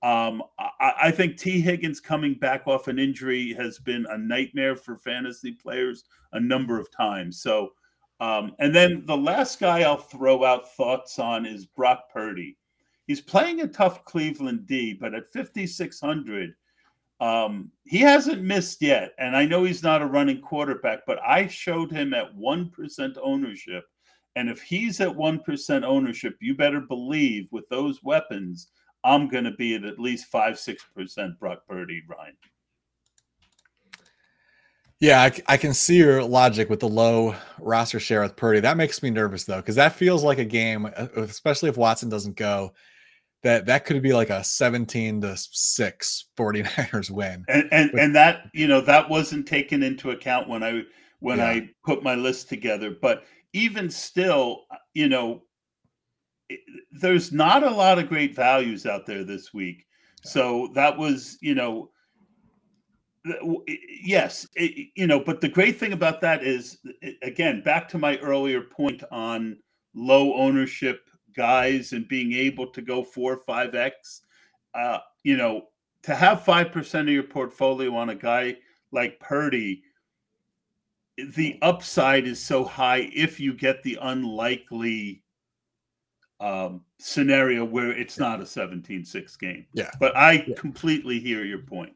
[0.03, 4.77] um, I, I, think Tee Higgins coming back off an injury has been a nightmare
[4.77, 7.40] for fantasy players a number of times.
[7.40, 7.72] So,
[8.20, 12.57] um, and then the last guy I'll throw out thoughts on is Brock Purdy.
[13.07, 16.55] He's playing a tough Cleveland D, but at 5,600,
[17.20, 19.12] um, he hasn't missed yet.
[19.18, 23.85] And I know he's not a running quarterback, but I showed him at 1% ownership.
[24.37, 28.68] And if he's at 1% ownership, you better believe with those weapons,
[29.03, 32.37] I'm going to be at at least 5 6% Brock Purdy, Ryan.
[35.01, 38.61] Yeah, I, I, can see your logic with the low roster share with Purdy.
[38.61, 42.09] That makes me nervous though, because that feels like a game, uh, especially if Watson
[42.09, 42.72] doesn't go,
[43.42, 47.44] that that could be like a 17 to 6 49ers win.
[47.49, 50.83] And and, but, and that, you know, that wasn't taken into account when I
[51.20, 51.46] when yeah.
[51.46, 52.90] I put my list together.
[52.90, 53.25] But
[53.57, 55.42] even still, you know,
[56.92, 59.87] there's not a lot of great values out there this week.
[60.23, 61.90] So that was, you know,
[64.05, 66.79] yes, it, you know, but the great thing about that is,
[67.23, 69.57] again, back to my earlier point on
[69.95, 74.21] low ownership guys and being able to go four, five X,
[74.75, 75.69] uh, you know,
[76.03, 78.59] to have 5% of your portfolio on a guy
[78.92, 79.83] like Purdy,
[81.16, 85.22] the upside is so high if you get the unlikely
[86.40, 89.66] um, scenario where it's not a 17-6 game.
[89.72, 89.90] Yeah.
[89.98, 90.55] But I yeah.
[90.57, 91.94] completely hear your point.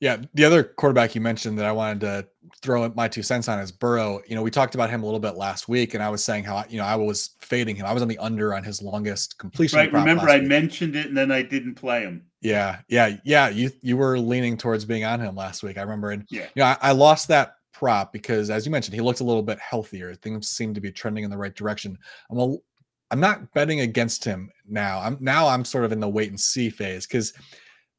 [0.00, 2.26] Yeah, the other quarterback you mentioned that I wanted to
[2.60, 4.20] throw my two cents on is Burrow.
[4.26, 6.42] You know, we talked about him a little bit last week, and I was saying
[6.42, 7.86] how you know I was fading him.
[7.86, 9.78] I was on the under on his longest completion.
[9.78, 9.92] Right.
[9.92, 10.48] Remember, I week.
[10.48, 12.26] mentioned it, and then I didn't play him.
[12.40, 13.48] Yeah, yeah, yeah.
[13.48, 15.78] You you were leaning towards being on him last week.
[15.78, 18.94] I remember, and yeah, you know, I, I lost that prop because, as you mentioned,
[18.94, 20.14] he looked a little bit healthier.
[20.14, 21.98] Things seem to be trending in the right direction.
[22.30, 22.56] I'm a,
[23.10, 25.00] I'm not betting against him now.
[25.00, 27.32] I'm now I'm sort of in the wait and see phase because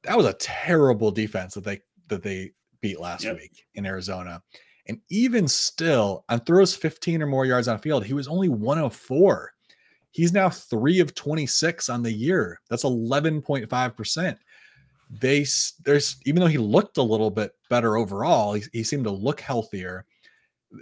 [0.03, 3.35] that was a terrible defense that they that they beat last yep.
[3.35, 4.41] week in Arizona.
[4.87, 8.77] And even still, on throws 15 or more yards on field, he was only one
[8.77, 9.51] of four.
[10.11, 12.61] He's now three of 26 on the year.
[12.69, 14.37] That's 11.5%.
[15.19, 15.45] They
[15.83, 19.39] there's even though he looked a little bit better overall, he, he seemed to look
[19.39, 20.05] healthier.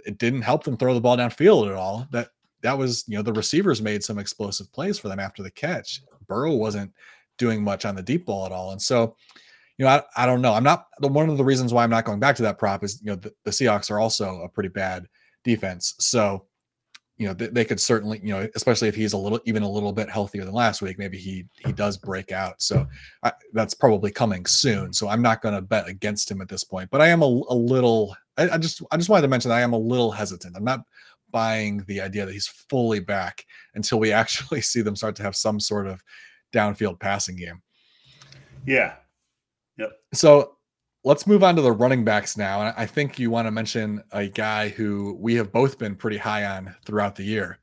[0.06, 2.06] It didn't help them throw the ball downfield at all.
[2.12, 2.28] That
[2.62, 6.02] that was, you know, the receivers made some explosive plays for them after the catch.
[6.26, 6.92] Burrow wasn't
[7.36, 8.72] doing much on the deep ball at all.
[8.72, 9.16] And so,
[9.78, 10.54] you know, I, I don't know.
[10.54, 13.00] I'm not one of the reasons why I'm not going back to that prop is,
[13.02, 15.08] you know, the, the Seahawks are also a pretty bad
[15.44, 15.94] defense.
[15.98, 16.46] So,
[17.22, 19.70] you know, they, they, could certainly, you know, especially if he's a little, even a
[19.70, 22.60] little bit healthier than last week, maybe he he does break out.
[22.60, 22.84] So
[23.22, 24.92] I, that's probably coming soon.
[24.92, 27.26] So I'm not going to bet against him at this point, but I am a,
[27.26, 30.56] a little I, I just I just wanted to mention I am a little hesitant.
[30.56, 30.80] I'm not
[31.30, 33.44] buying the idea that he's fully back
[33.76, 36.02] until we actually see them start to have some sort of
[36.52, 37.62] downfield passing game.
[38.66, 38.94] Yeah.
[39.78, 39.92] Yep.
[40.12, 40.56] So
[41.04, 42.60] let's move on to the running backs now.
[42.62, 46.16] And I think you want to mention a guy who we have both been pretty
[46.16, 47.58] high on throughout the year.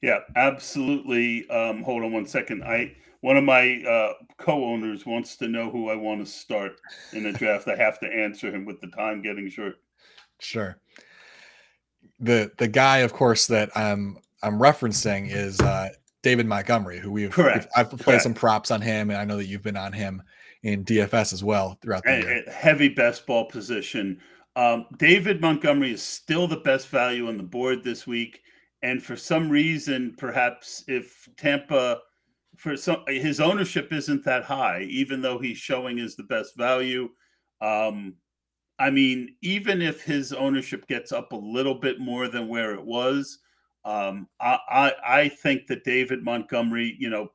[0.00, 1.48] Yeah, absolutely.
[1.50, 2.64] Um, hold on one second.
[2.64, 6.80] I one of my uh, co-owners wants to know who I want to start
[7.12, 7.68] in the draft.
[7.68, 9.76] I have to answer him with the time getting short.
[10.40, 10.78] Sure.
[12.18, 15.90] The the guy, of course, that I'm I'm referencing is uh,
[16.22, 17.68] David Montgomery, who we've, Correct.
[17.76, 18.22] I've played Correct.
[18.24, 20.22] some props on him, and I know that you've been on him
[20.62, 22.44] in DFS as well throughout the year.
[22.50, 24.20] heavy best ball position.
[24.54, 28.42] Um, David Montgomery is still the best value on the board this week,
[28.82, 31.98] and for some reason, perhaps if Tampa,
[32.56, 37.08] for some his ownership isn't that high, even though he's showing as the best value.
[37.60, 38.16] Um,
[38.78, 42.84] I mean, even if his ownership gets up a little bit more than where it
[42.84, 43.38] was,
[43.84, 47.28] um, I, I I think that David Montgomery, you know,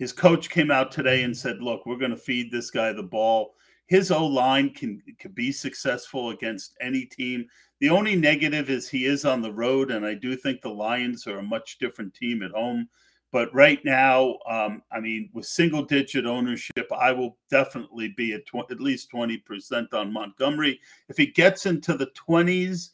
[0.00, 3.02] his coach came out today and said, "Look, we're going to feed this guy the
[3.02, 3.54] ball.
[3.86, 7.46] His O line can can be successful against any team.
[7.80, 11.26] The only negative is he is on the road, and I do think the Lions
[11.26, 12.88] are a much different team at home.
[13.30, 18.46] But right now, um, I mean, with single digit ownership, I will definitely be at
[18.46, 20.80] tw- at least twenty percent on Montgomery.
[21.10, 22.92] If he gets into the twenties,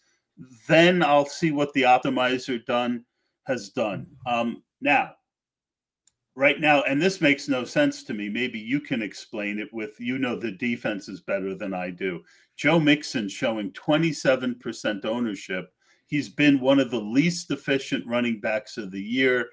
[0.67, 3.05] then I'll see what the optimizer done
[3.45, 4.09] has done.
[4.27, 5.13] Um, now,
[6.37, 8.29] right now, and this makes no sense to me.
[8.29, 12.23] Maybe you can explain it with you know the defense is better than I do.
[12.57, 15.73] Joe Mixon showing 27% ownership.
[16.07, 19.49] He's been one of the least efficient running backs of the year.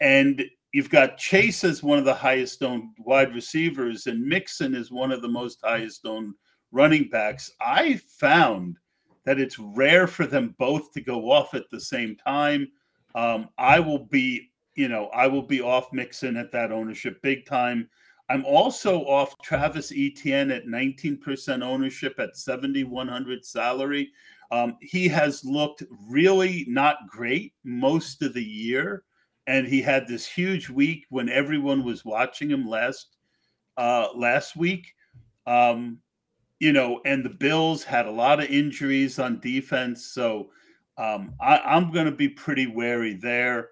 [0.00, 4.90] And you've got Chase as one of the highest owned wide receivers, and Mixon is
[4.90, 6.34] one of the most highest owned
[6.72, 7.50] running backs.
[7.60, 8.78] I found
[9.24, 12.68] that it's rare for them both to go off at the same time.
[13.14, 17.46] Um, I will be, you know, I will be off Mixon at that ownership big
[17.46, 17.88] time.
[18.28, 24.10] I'm also off Travis Etienne at 19% ownership at 7,100 salary.
[24.50, 29.04] Um, he has looked really not great most of the year,
[29.46, 33.16] and he had this huge week when everyone was watching him last
[33.76, 34.94] uh, last week.
[35.46, 35.98] Um,
[36.60, 40.50] you know, and the Bills had a lot of injuries on defense, so
[40.96, 43.70] um, I, I'm going to be pretty wary there.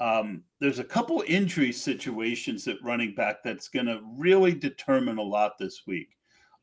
[0.00, 5.22] Um, there's a couple injury situations at running back that's going to really determine a
[5.22, 6.16] lot this week.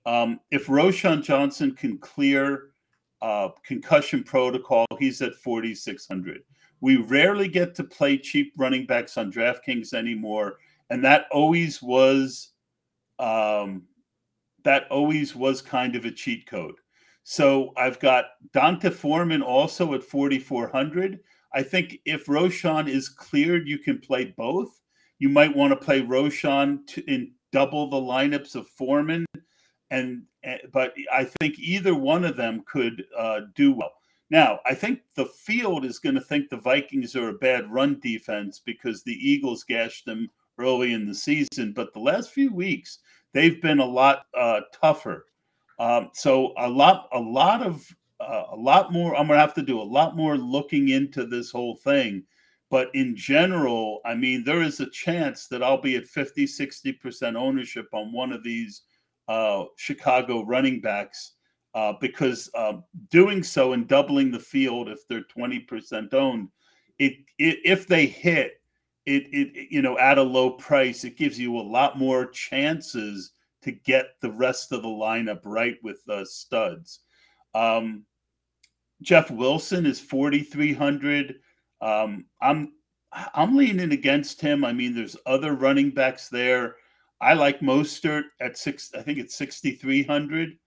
[0.06, 2.70] Um, if Roschon Johnson can clear
[3.22, 6.44] uh, concussion protocol, he's at 4,600.
[6.82, 10.58] We rarely get to play cheap running backs on DraftKings anymore,
[10.90, 12.52] and that always was
[13.18, 13.84] um,
[14.64, 16.76] that always was kind of a cheat code.
[17.24, 21.20] So I've got D'Onta Foreman also at 4,400.
[21.56, 24.82] I think if Roschon is cleared, you can play both.
[25.20, 29.26] You might want to play Roschon to, in double the lineups of Foreman,
[29.90, 30.24] and
[30.74, 33.94] but I think either one of them could uh, do well.
[34.30, 38.00] Now, I think the field is going to think the Vikings are a bad run
[38.02, 43.00] defense because the Eagles gashed them early in the season, but the last few weeks
[43.34, 45.28] they've been a lot uh, tougher.
[45.80, 47.86] Um, so a lot, a lot of,
[48.28, 49.16] uh, a lot more.
[49.16, 52.24] I'm gonna have to do a lot more looking into this whole thing.
[52.70, 57.36] But in general, I mean, there is a chance that I'll be at 50, 60%
[57.36, 58.82] ownership on one of these
[59.28, 61.34] uh, Chicago running backs
[61.76, 62.74] uh, because uh,
[63.12, 66.50] doing so and doubling the field if they're 20% owned,
[66.98, 68.62] it, it if they hit,
[69.06, 73.34] it, it you know at a low price it gives you a lot more chances
[73.62, 77.02] to get the rest of the lineup right with the studs
[77.54, 78.04] um,
[79.06, 81.36] jeff wilson is 4300
[81.82, 82.74] um, i'm
[83.34, 86.76] i'm leaning against him i mean there's other running backs there
[87.22, 90.58] i like mostert at six i think it's 6300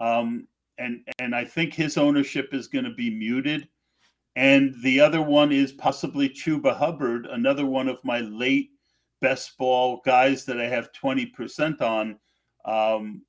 [0.00, 0.46] um,
[0.78, 3.68] and and i think his ownership is going to be muted
[4.38, 8.70] and the other one is possibly Chuba Hubbard, another one of my late
[9.20, 12.20] best ball guys that I have 20% on,
[12.64, 13.22] um,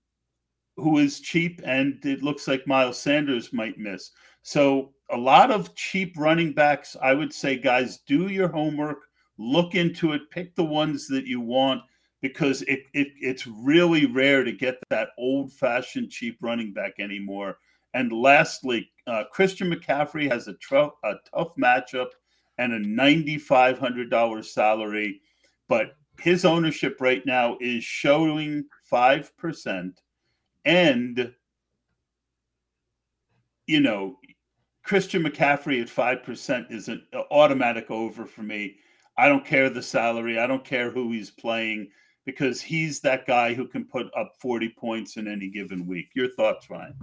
[0.78, 1.61] who is cheap.
[1.65, 4.11] And it looks like Miles Sanders might miss.
[4.41, 8.99] So, a lot of cheap running backs, I would say, guys, do your homework,
[9.37, 11.81] look into it, pick the ones that you want
[12.21, 17.57] because it, it it's really rare to get that old fashioned cheap running back anymore.
[17.93, 22.09] And lastly, uh, Christian McCaffrey has a, tr- a tough matchup
[22.57, 25.21] and a $9,500 salary,
[25.67, 29.91] but his ownership right now is showing 5%.
[30.65, 31.33] And
[33.65, 34.17] you know,
[34.89, 38.77] Christian McCaffrey at five percent is an automatic over for me.
[39.19, 40.39] I don't care the salary.
[40.39, 41.89] I don't care who he's playing
[42.25, 46.07] because he's that guy who can put up 40 points in any given week.
[46.15, 46.95] Your thoughts, Ryan?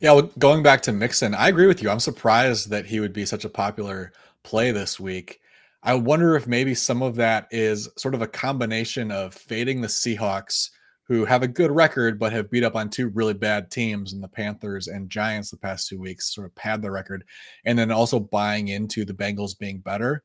[0.00, 1.88] Yeah, well, going back to Mixon, I agree with you.
[1.88, 4.12] I'm surprised that he would be such a popular
[4.42, 5.38] play this week.
[5.84, 9.86] I wonder if maybe some of that is sort of a combination of fading the
[9.86, 10.70] Seahawks,
[11.06, 14.20] who have a good record but have beat up on two really bad teams in
[14.20, 17.24] the Panthers and Giants the past two weeks, sort of pad the record,
[17.64, 20.22] and then also buying into the Bengals being better.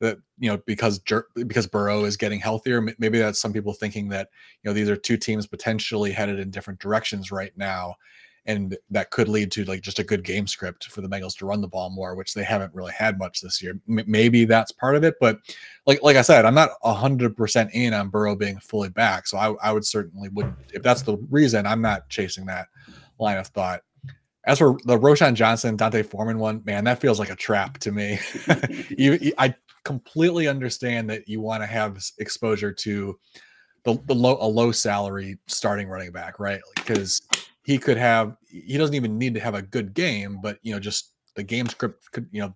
[0.00, 0.98] That you know because
[1.34, 4.28] because Burrow is getting healthier, maybe that's some people thinking that
[4.62, 7.96] you know these are two teams potentially headed in different directions right now,
[8.46, 11.46] and that could lead to like just a good game script for the Bengals to
[11.46, 13.78] run the ball more, which they haven't really had much this year.
[13.88, 15.38] M- maybe that's part of it, but
[15.86, 19.38] like like I said, I'm not hundred percent in on Burrow being fully back, so
[19.38, 22.68] I, I would certainly would if that's the reason I'm not chasing that
[23.18, 23.82] line of thought.
[24.46, 27.92] As for the Roschon Johnson, D'Onta Foreman one, man, that feels like a trap to
[27.92, 28.18] me.
[28.88, 33.18] you, I completely understand that you want to have exposure to
[33.84, 36.60] the, the low a low salary starting running back, right?
[36.76, 37.22] Because
[37.62, 40.80] he could have he doesn't even need to have a good game, but you know,
[40.80, 42.54] just the game script could, you know,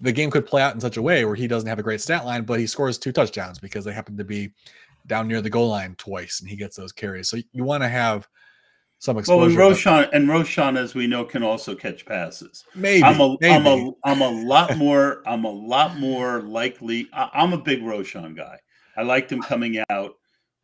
[0.00, 2.00] the game could play out in such a way where he doesn't have a great
[2.00, 4.52] stat line, but he scores two touchdowns because they happen to be
[5.06, 7.28] down near the goal line twice and he gets those carries.
[7.28, 8.26] So you want to have
[8.98, 9.56] some exposure.
[9.56, 12.64] Well, and Roschon and Roschon, as we know, can also catch passes.
[12.74, 17.08] Maybe I'm a am a I'm a lot more I'm a lot more likely.
[17.12, 18.58] I, am a big Roschon guy.
[18.96, 20.14] I liked him coming out.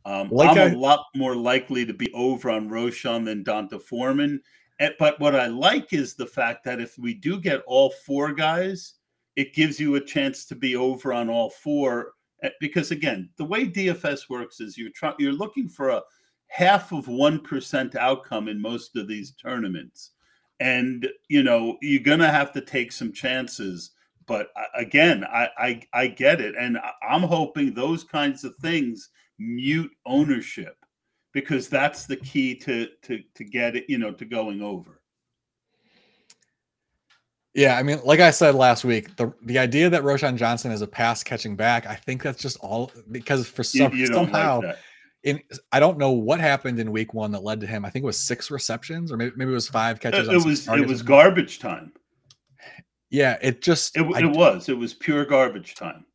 [0.07, 4.41] Um, like I'm a lot more likely to be over on Roschon than D'Onta Foreman.
[4.79, 8.33] And, but what I like is the fact that if we do get all four
[8.33, 8.95] guys,
[9.35, 12.13] it gives you a chance to be over on all four.
[12.45, 16.03] Eh, because again, the way DFS works is you're trying you're looking for a
[16.47, 20.13] half of 1% outcome in most of these tournaments.
[20.61, 23.91] And, you know, you're going to have to take some chances.
[24.27, 26.55] But again, I, I, I get it.
[26.57, 30.77] And I'm hoping those kinds of things mute ownership
[31.33, 35.01] because that's the key to, to, to get it, you know, to going over.
[37.55, 40.83] Yeah, I mean, like I said last week, the the idea that Roschon Johnson is
[40.83, 44.61] a pass catching back, I think that's just all because for some you, you somehow
[44.61, 44.77] like
[45.27, 47.85] in I don't know what happened in week one that led to him.
[47.85, 50.29] I think it was six receptions, or maybe, maybe it was five catches.
[50.29, 51.93] It, it was it was garbage time.
[53.11, 56.06] Yeah, it just it, it was it was pure garbage time.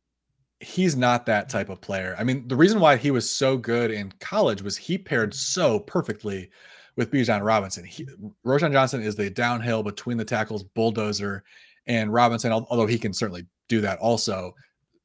[0.62, 2.14] He's not that type of player.
[2.18, 5.80] I mean, the reason why he was so good in college was he paired so
[5.80, 6.50] perfectly
[6.96, 7.84] with Bijan Robinson.
[7.84, 8.06] He,
[8.46, 11.42] Roschon Johnson is the downhill between the tackles bulldozer,
[11.86, 14.54] and Robinson, although he can certainly do that also,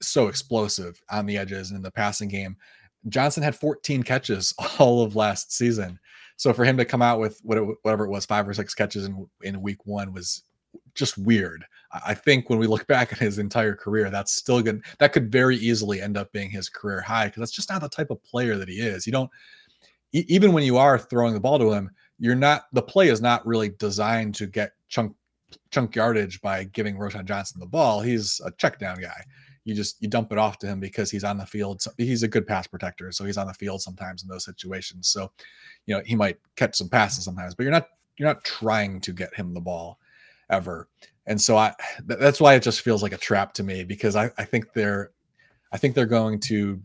[0.01, 2.55] so explosive on the edges and in the passing game.
[3.09, 5.99] Johnson had 14 catches all of last season.
[6.35, 9.25] So for him to come out with whatever it was, five or six catches in,
[9.41, 10.43] in week one was
[10.97, 11.63] just weird.
[12.05, 14.83] I think when we look back at his entire career, that's still good.
[14.99, 17.89] That could very easily end up being his career high because that's just not the
[17.89, 19.05] type of player that he is.
[19.05, 19.29] You don't,
[20.11, 23.45] even when you are throwing the ball to him, you're not, the play is not
[23.45, 25.13] really designed to get chunk
[25.71, 28.01] chunk yardage by giving Roschon Johnson the ball.
[28.01, 29.23] He's a check down guy
[29.67, 31.83] you just you dump it off to him because he's on the field.
[31.97, 35.09] He's a good pass protector, so he's on the field sometimes in those situations.
[35.09, 35.29] So,
[35.85, 39.11] you know, he might catch some passes sometimes, but you're not you're not trying to
[39.11, 39.99] get him the ball
[40.49, 40.87] ever.
[41.25, 41.73] And so I
[42.07, 44.73] th- that's why it just feels like a trap to me because I, I think
[44.73, 45.11] they're
[45.71, 46.81] I think they're going to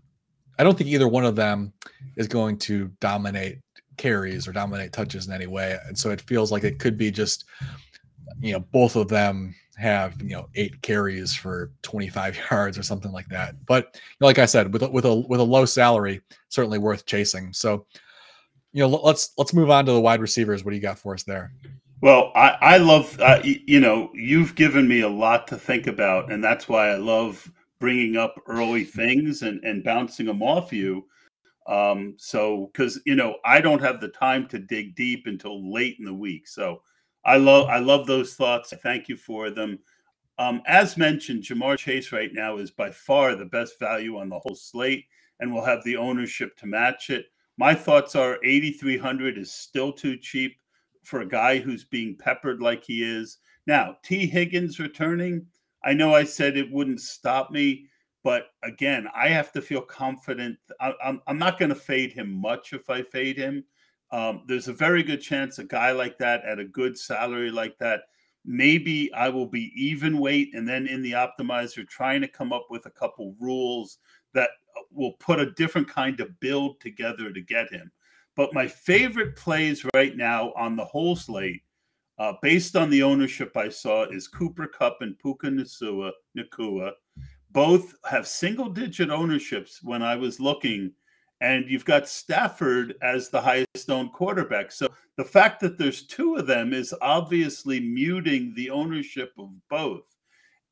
[0.58, 1.72] I don't think either one of them
[2.16, 3.60] is going to dominate
[3.96, 5.78] carries or dominate touches in any way.
[5.86, 7.44] And so it feels like it could be just
[8.40, 13.12] you know both of them have you know eight carries for 25 yards or something
[13.12, 13.54] like that.
[13.66, 17.52] But like I said, with a, with a with a low salary, certainly worth chasing.
[17.52, 17.86] So
[18.72, 20.64] you know let's let's move on to the wide receivers.
[20.64, 21.52] What do you got for us there?
[22.02, 26.32] Well, I, I love uh, you know you've given me a lot to think about,
[26.32, 31.06] and that's why I love bringing up early things and and bouncing them off you.
[31.68, 35.96] Um, so because you know I don't have the time to dig deep until late
[36.00, 36.82] in the week, so
[37.26, 38.74] I love I love those thoughts.
[38.82, 39.80] Thank you for them.
[40.38, 44.40] Um, as mentioned, Ja'Marr Chase right now is by far the best value on the
[44.40, 45.06] whole slate,
[45.40, 47.26] and will have the ownership to match it.
[47.58, 50.56] My thoughts are 8,300 is still too cheap
[51.02, 53.38] for a guy who's being peppered like he is.
[53.66, 55.46] Now, Tee Higgins returning,
[55.84, 57.86] I know I said it wouldn't stop me,
[58.24, 60.56] but again, I have to feel confident.
[60.80, 63.64] I, I'm, I'm not going to fade him much if I fade him.
[64.12, 67.78] Um, there's a very good chance a guy like that at a good salary like
[67.78, 68.02] that,
[68.44, 72.66] maybe I will be even weight and then in the optimizer trying to come up
[72.70, 73.98] with a couple rules
[74.34, 77.90] that uh, will put a different kind of build together to get him.
[78.36, 81.62] But my favorite plays right now on the whole slate
[82.18, 86.12] uh, based on the ownership I saw, is Cooper Kupp and Puka Nacua.
[86.36, 86.92] Nacua.
[87.50, 90.92] Both have single digit ownerships when I was looking.
[91.40, 94.70] And you've got Stafford as the highest owned quarterback.
[94.70, 100.04] So the fact that there's two of them is obviously muting the ownership of both.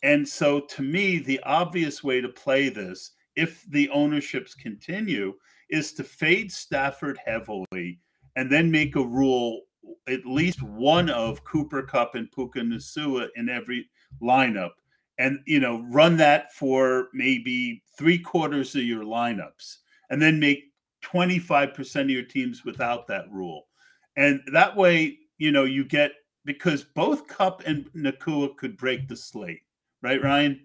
[0.03, 5.35] And so to me, the obvious way to play this, if the ownerships continue,
[5.71, 8.01] is to fade Stafford heavily
[8.37, 9.63] and then make a rule
[10.09, 13.89] at least one of Cooper Kupp and Puka Nacua in every
[14.23, 14.71] lineup,
[15.19, 19.77] and you know run that for maybe three quarters of your lineups,
[20.11, 20.65] and then make
[21.05, 23.69] 25% of your teams without that rule,
[24.17, 26.13] and that way you know you get
[26.45, 29.63] because both Kupp and Nacua could break the slate,
[30.03, 30.61] right, Ryan?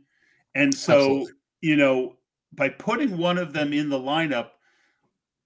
[0.56, 1.34] And so Absolutely.
[1.62, 2.18] you know
[2.54, 4.52] by putting one of them in the lineup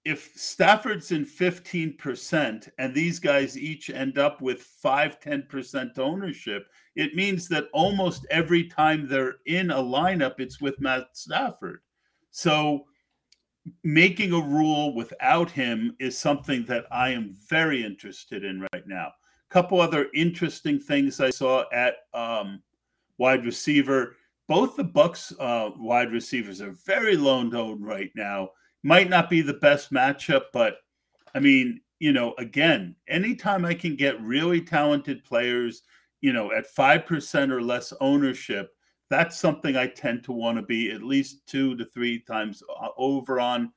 [0.04, 7.14] if Stafford's in 15% and these guys each end up with 5 10% ownership, it
[7.14, 11.80] means that almost every time they're in a lineup, it's with Matt Stafford.
[12.30, 12.86] So
[13.84, 19.08] making a rule without him is something that I am very interested in right now.
[19.08, 22.62] A couple other interesting things I saw at um,
[23.18, 24.16] wide receiver.
[24.48, 28.50] Both the Bucs uh, wide receivers are very low owned right now
[28.82, 30.78] might not be the best matchup, but
[31.34, 35.82] I mean, you know, again, anytime I can get really talented players,
[36.20, 38.70] you know, at 5% or less ownership,
[39.10, 42.88] that's something I tend to want to be at least two to three times uh,
[42.96, 43.72] over on.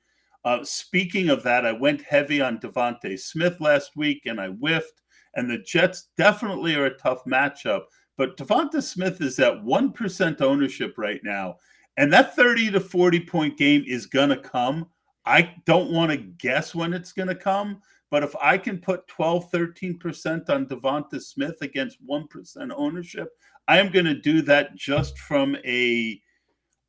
[0.45, 5.01] Uh, speaking of that, I went heavy on DeVonta Smith last week and I whiffed,
[5.36, 7.84] and the Jets definitely are a tough matchup.
[8.18, 11.58] But DeVonta Smith is at 1% ownership right now.
[11.98, 14.88] And that 30 to 40 point game is going to come.
[15.26, 17.82] I don't want to guess when it's going to come,
[18.12, 23.30] but if I can put 12, 13% on DeVonta Smith against 1% ownership,
[23.68, 26.22] I am going to do that just from a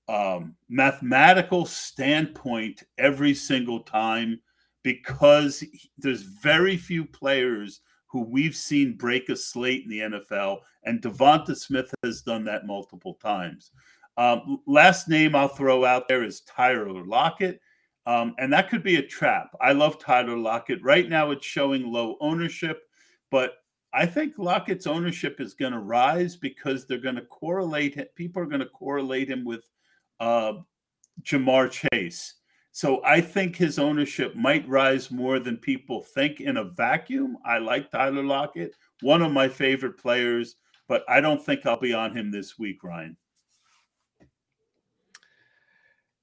[0.08, 4.40] um, mathematical standpoint every single time
[4.82, 5.64] because
[5.96, 11.56] there's very few players who we've seen break a slate in the NFL, and DeVonta
[11.56, 13.72] Smith has done that multiple times.
[14.16, 17.60] Um, last name I'll throw out there is Tyler Lockett.
[18.06, 19.50] Um, and that could be a trap.
[19.60, 20.82] I love Tyler Lockett.
[20.82, 22.82] Right now, it's showing low ownership,
[23.30, 23.54] but
[23.94, 27.96] I think Lockett's ownership is going to rise because they're going to correlate.
[28.16, 29.70] People are going to correlate him with
[30.20, 30.54] uh,
[31.22, 32.34] Ja'Marr Chase.
[32.72, 37.38] So I think his ownership might rise more than people think in a vacuum.
[37.44, 40.56] I like Tyler Lockett, one of my favorite players,
[40.88, 43.16] but I don't think I'll be on him this week, Ryan.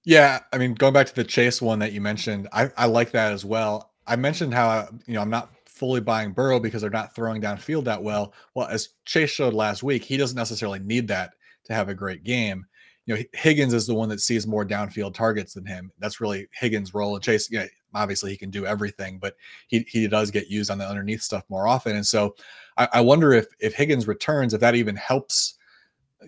[0.04, 3.12] Yeah, I mean, going back to the Chase one that you mentioned, I, I like
[3.12, 3.92] that as well.
[4.08, 7.42] I mentioned how uh, you know I'm not fully buying Burrow because they're not throwing
[7.42, 8.34] downfield that well.
[8.56, 11.34] Well, as Chase showed last week, he doesn't necessarily need that
[11.66, 12.66] to have a great game.
[13.06, 15.92] You know, Higgins is the one that sees more downfield targets than him.
[16.00, 17.16] That's really Higgins' role.
[17.16, 19.36] And Chase, yeah, obviously he can do everything, but
[19.68, 21.96] he he does get used on the underneath stuff more often.
[21.96, 22.36] And so
[22.78, 25.56] I, I wonder if if Higgins returns, if that even helps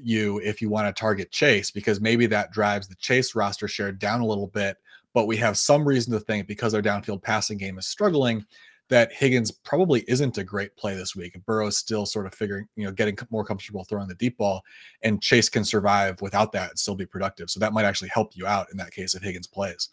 [0.01, 3.91] you if you want to target Chase because maybe that drives the Chase roster share
[3.91, 4.77] down a little bit.
[5.13, 8.45] But we have some reason to think because our downfield passing game is struggling
[8.89, 11.39] that Higgins probably isn't a great play this week.
[11.45, 14.61] Burrow's still sort of figuring, you know, getting more comfortable throwing the deep ball,
[15.03, 17.49] and Chase can survive without that and still be productive.
[17.49, 19.89] So that might actually help you out in that case if Higgins plays.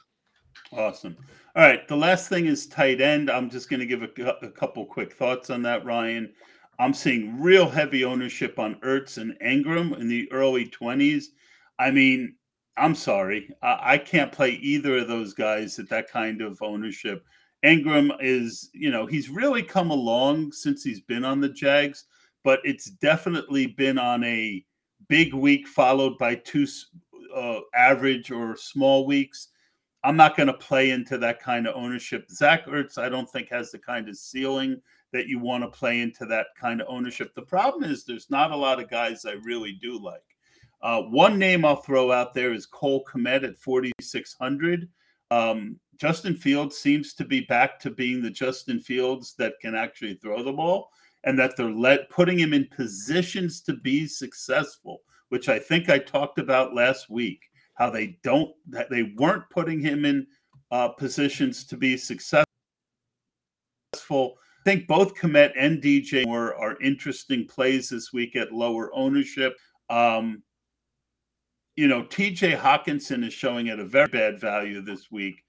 [0.72, 1.16] Awesome.
[1.56, 1.86] All right.
[1.88, 3.30] The last thing is tight end.
[3.30, 6.32] I'm just going to give a, a couple quick thoughts on that, Ryan.
[6.80, 11.24] I'm seeing real heavy ownership on Ertz and Ingram in the early 20s.
[11.78, 12.36] I mean,
[12.78, 13.50] I'm sorry.
[13.62, 17.22] I, I can't play either of those guys at that kind of ownership.
[17.62, 22.06] Ingram is, you know, he's really come along since he's been on the Jags,
[22.44, 24.64] but it's definitely been on a
[25.06, 26.66] big week followed by two
[27.36, 29.48] uh, average or small weeks.
[30.02, 32.30] I'm not going to play into that kind of ownership.
[32.30, 34.80] Zach Ertz, I don't think has the kind of ceiling
[35.12, 37.34] that you want to play into that kind of ownership.
[37.34, 40.22] The problem is there's not a lot of guys I really do like.
[40.82, 44.88] Uh, one name I'll throw out there is Cole Kmet at 4,600.
[45.30, 50.14] Um, Justin Fields seems to be back to being the Justin Fields that can actually
[50.14, 50.90] throw the ball
[51.24, 55.98] and that they're let putting him in positions to be successful, which I think I
[55.98, 57.49] talked about last week.
[57.80, 60.26] How they don't that they weren't putting him in
[60.70, 62.44] uh, positions to be successful
[64.60, 69.56] I think both Kmet and DJ Moore are interesting plays this week at lower ownership.
[69.88, 70.42] Um,
[71.76, 75.42] you know, TJ Hockenson is showing at a very bad value this week.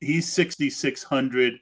[0.00, 1.54] He's 6,600.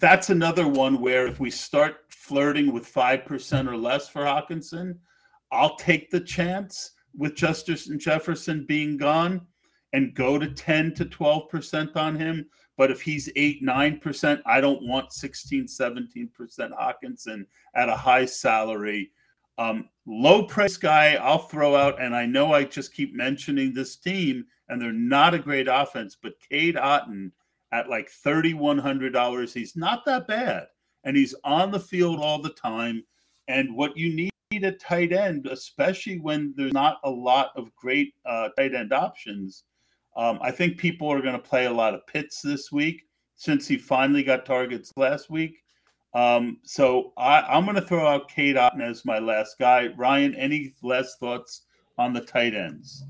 [0.00, 4.98] That's another one where if we start flirting with 5% or less for Hockenson.
[5.52, 9.40] I'll take the chance with Justin Jefferson being gone
[9.92, 12.46] and go to 10 to 12% on him.
[12.76, 17.46] But if he's 8, 9%, I don't want 16, 17% Hockenson
[17.76, 19.10] at a high salary.
[19.58, 23.94] Um, low price guy, I'll throw out, and I know I just keep mentioning this
[23.94, 27.30] team, and they're not a great offense, but Cade Otton
[27.70, 30.66] at like $3,100, he's not that bad.
[31.04, 33.04] And he's on the field all the time.
[33.46, 34.30] And what you need
[34.62, 39.64] a tight end, especially when there's not a lot of great uh, tight end options.
[40.16, 43.02] Um, I think people are going to play a lot of Pitts this week
[43.34, 45.56] since he finally got targets last week.
[46.14, 49.88] Um, so I, am going to throw out Cade Otton as my last guy.
[49.96, 51.62] Ryan, any last thoughts
[51.98, 53.04] on the tight ends?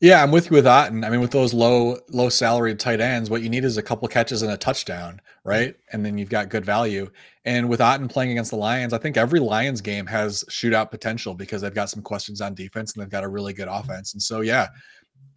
[0.00, 1.04] Yeah, I'm with you with Otton.
[1.04, 4.06] I mean, with those low low salary tight ends, what you need is a couple
[4.06, 5.48] catches and a touchdown, mm-hmm.
[5.48, 5.74] right?
[5.92, 7.10] And then you've got good value.
[7.44, 11.34] And with Otton playing against the Lions, I think every Lions game has shootout potential
[11.34, 13.90] because they've got some questions on defense and they've got a really good mm-hmm.
[13.90, 14.12] offense.
[14.12, 14.68] And so, yeah,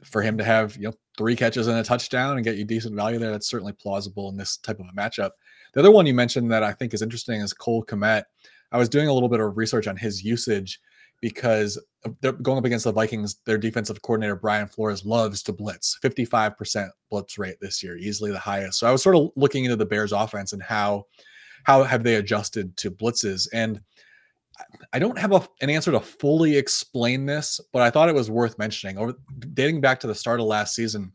[0.03, 2.95] for him to have you know three catches and a touchdown and get you decent
[2.95, 5.31] value there, that's certainly plausible in this type of a matchup.
[5.73, 8.25] The other one you mentioned that I think is interesting is Cole Kmet.
[8.71, 10.79] I was doing a little bit of research on his usage
[11.21, 11.79] because
[12.21, 13.37] they're going up against the Vikings.
[13.45, 18.39] Their defensive coordinator Brian Flores loves to blitz, 55% blitz rate this year, easily the
[18.39, 18.79] highest.
[18.79, 21.05] So I was sort of looking into the Bears offense and how
[21.63, 23.79] how have they adjusted to blitzes and
[24.93, 28.29] I don't have a, an answer to fully explain this, but I thought it was
[28.29, 28.97] worth mentioning.
[28.97, 29.13] Over
[29.53, 31.11] dating back to the start of last season,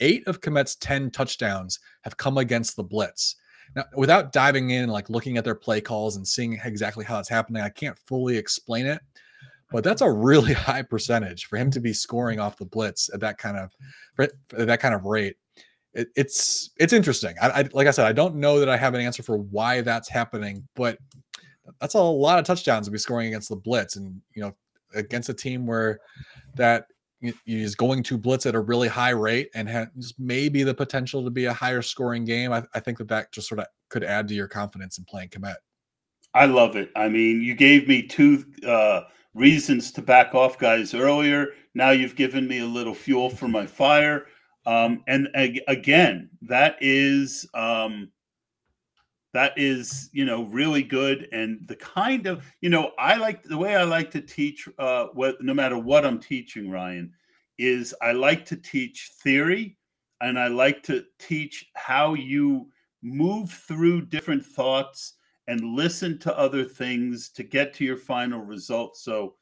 [0.00, 3.36] eight of Kmet's 10 touchdowns have come against the blitz.
[3.74, 7.28] Now, without diving in, like looking at their play calls and seeing exactly how it's
[7.28, 9.00] happening, I can't fully explain it.
[9.70, 13.20] But that's a really high percentage for him to be scoring off the blitz at
[13.20, 13.72] that kind of
[14.50, 15.36] that kind of rate.
[15.94, 17.34] It, it's it's interesting.
[17.40, 19.80] I, I like I said, I don't know that I have an answer for why
[19.80, 20.98] that's happening, but
[21.80, 24.54] that's a lot of touchdowns to be scoring against the blitz and you know
[24.94, 25.98] against a team where
[26.54, 26.86] that
[27.46, 29.88] is going to blitz at a really high rate and has
[30.18, 32.52] maybe the potential to be a higher scoring game.
[32.52, 35.30] I, I think that that just sort of could add to your confidence in playing
[35.30, 35.56] Kmet.
[36.34, 36.90] I love it.
[36.94, 39.02] I mean, you gave me two uh,
[39.36, 41.48] reasons to back off guys earlier.
[41.74, 44.26] Now you've given me a little fuel for my fire.
[44.64, 48.10] Um, and ag- again, that is um,
[49.36, 53.58] that is you know really good and the kind of you know i like the
[53.58, 57.12] way i like to teach uh what no matter what i'm teaching ryan
[57.58, 59.76] is i like to teach theory
[60.22, 62.66] and i like to teach how you
[63.02, 65.16] move through different thoughts
[65.48, 69.34] and listen to other things to get to your final result so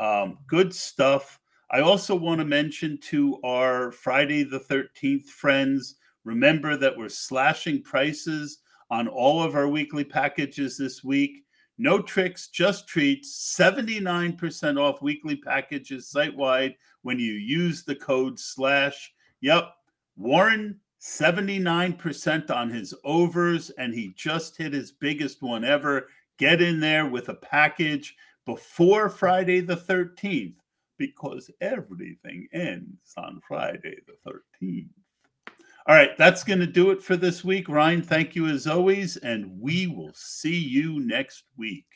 [0.00, 1.38] um, good stuff
[1.70, 7.82] i also want to mention to our friday the 13th friends remember that we're slashing
[7.82, 8.58] prices
[8.92, 11.44] on all of our weekly packages this week.
[11.78, 13.56] No tricks, just treats.
[13.58, 19.10] 79% off weekly packages site wide when you use the code slash.
[19.40, 19.72] Yep,
[20.16, 26.06] Warren, 79% on his overs, and he just hit his biggest one ever.
[26.38, 28.14] Get in there with a package
[28.46, 30.54] before Friday the 13th
[30.98, 34.32] because everything ends on Friday the
[34.62, 34.90] 13th.
[35.88, 37.68] All right, that's going to do it for this week.
[37.68, 41.86] Ryan, thank you as always, and we will see you next week.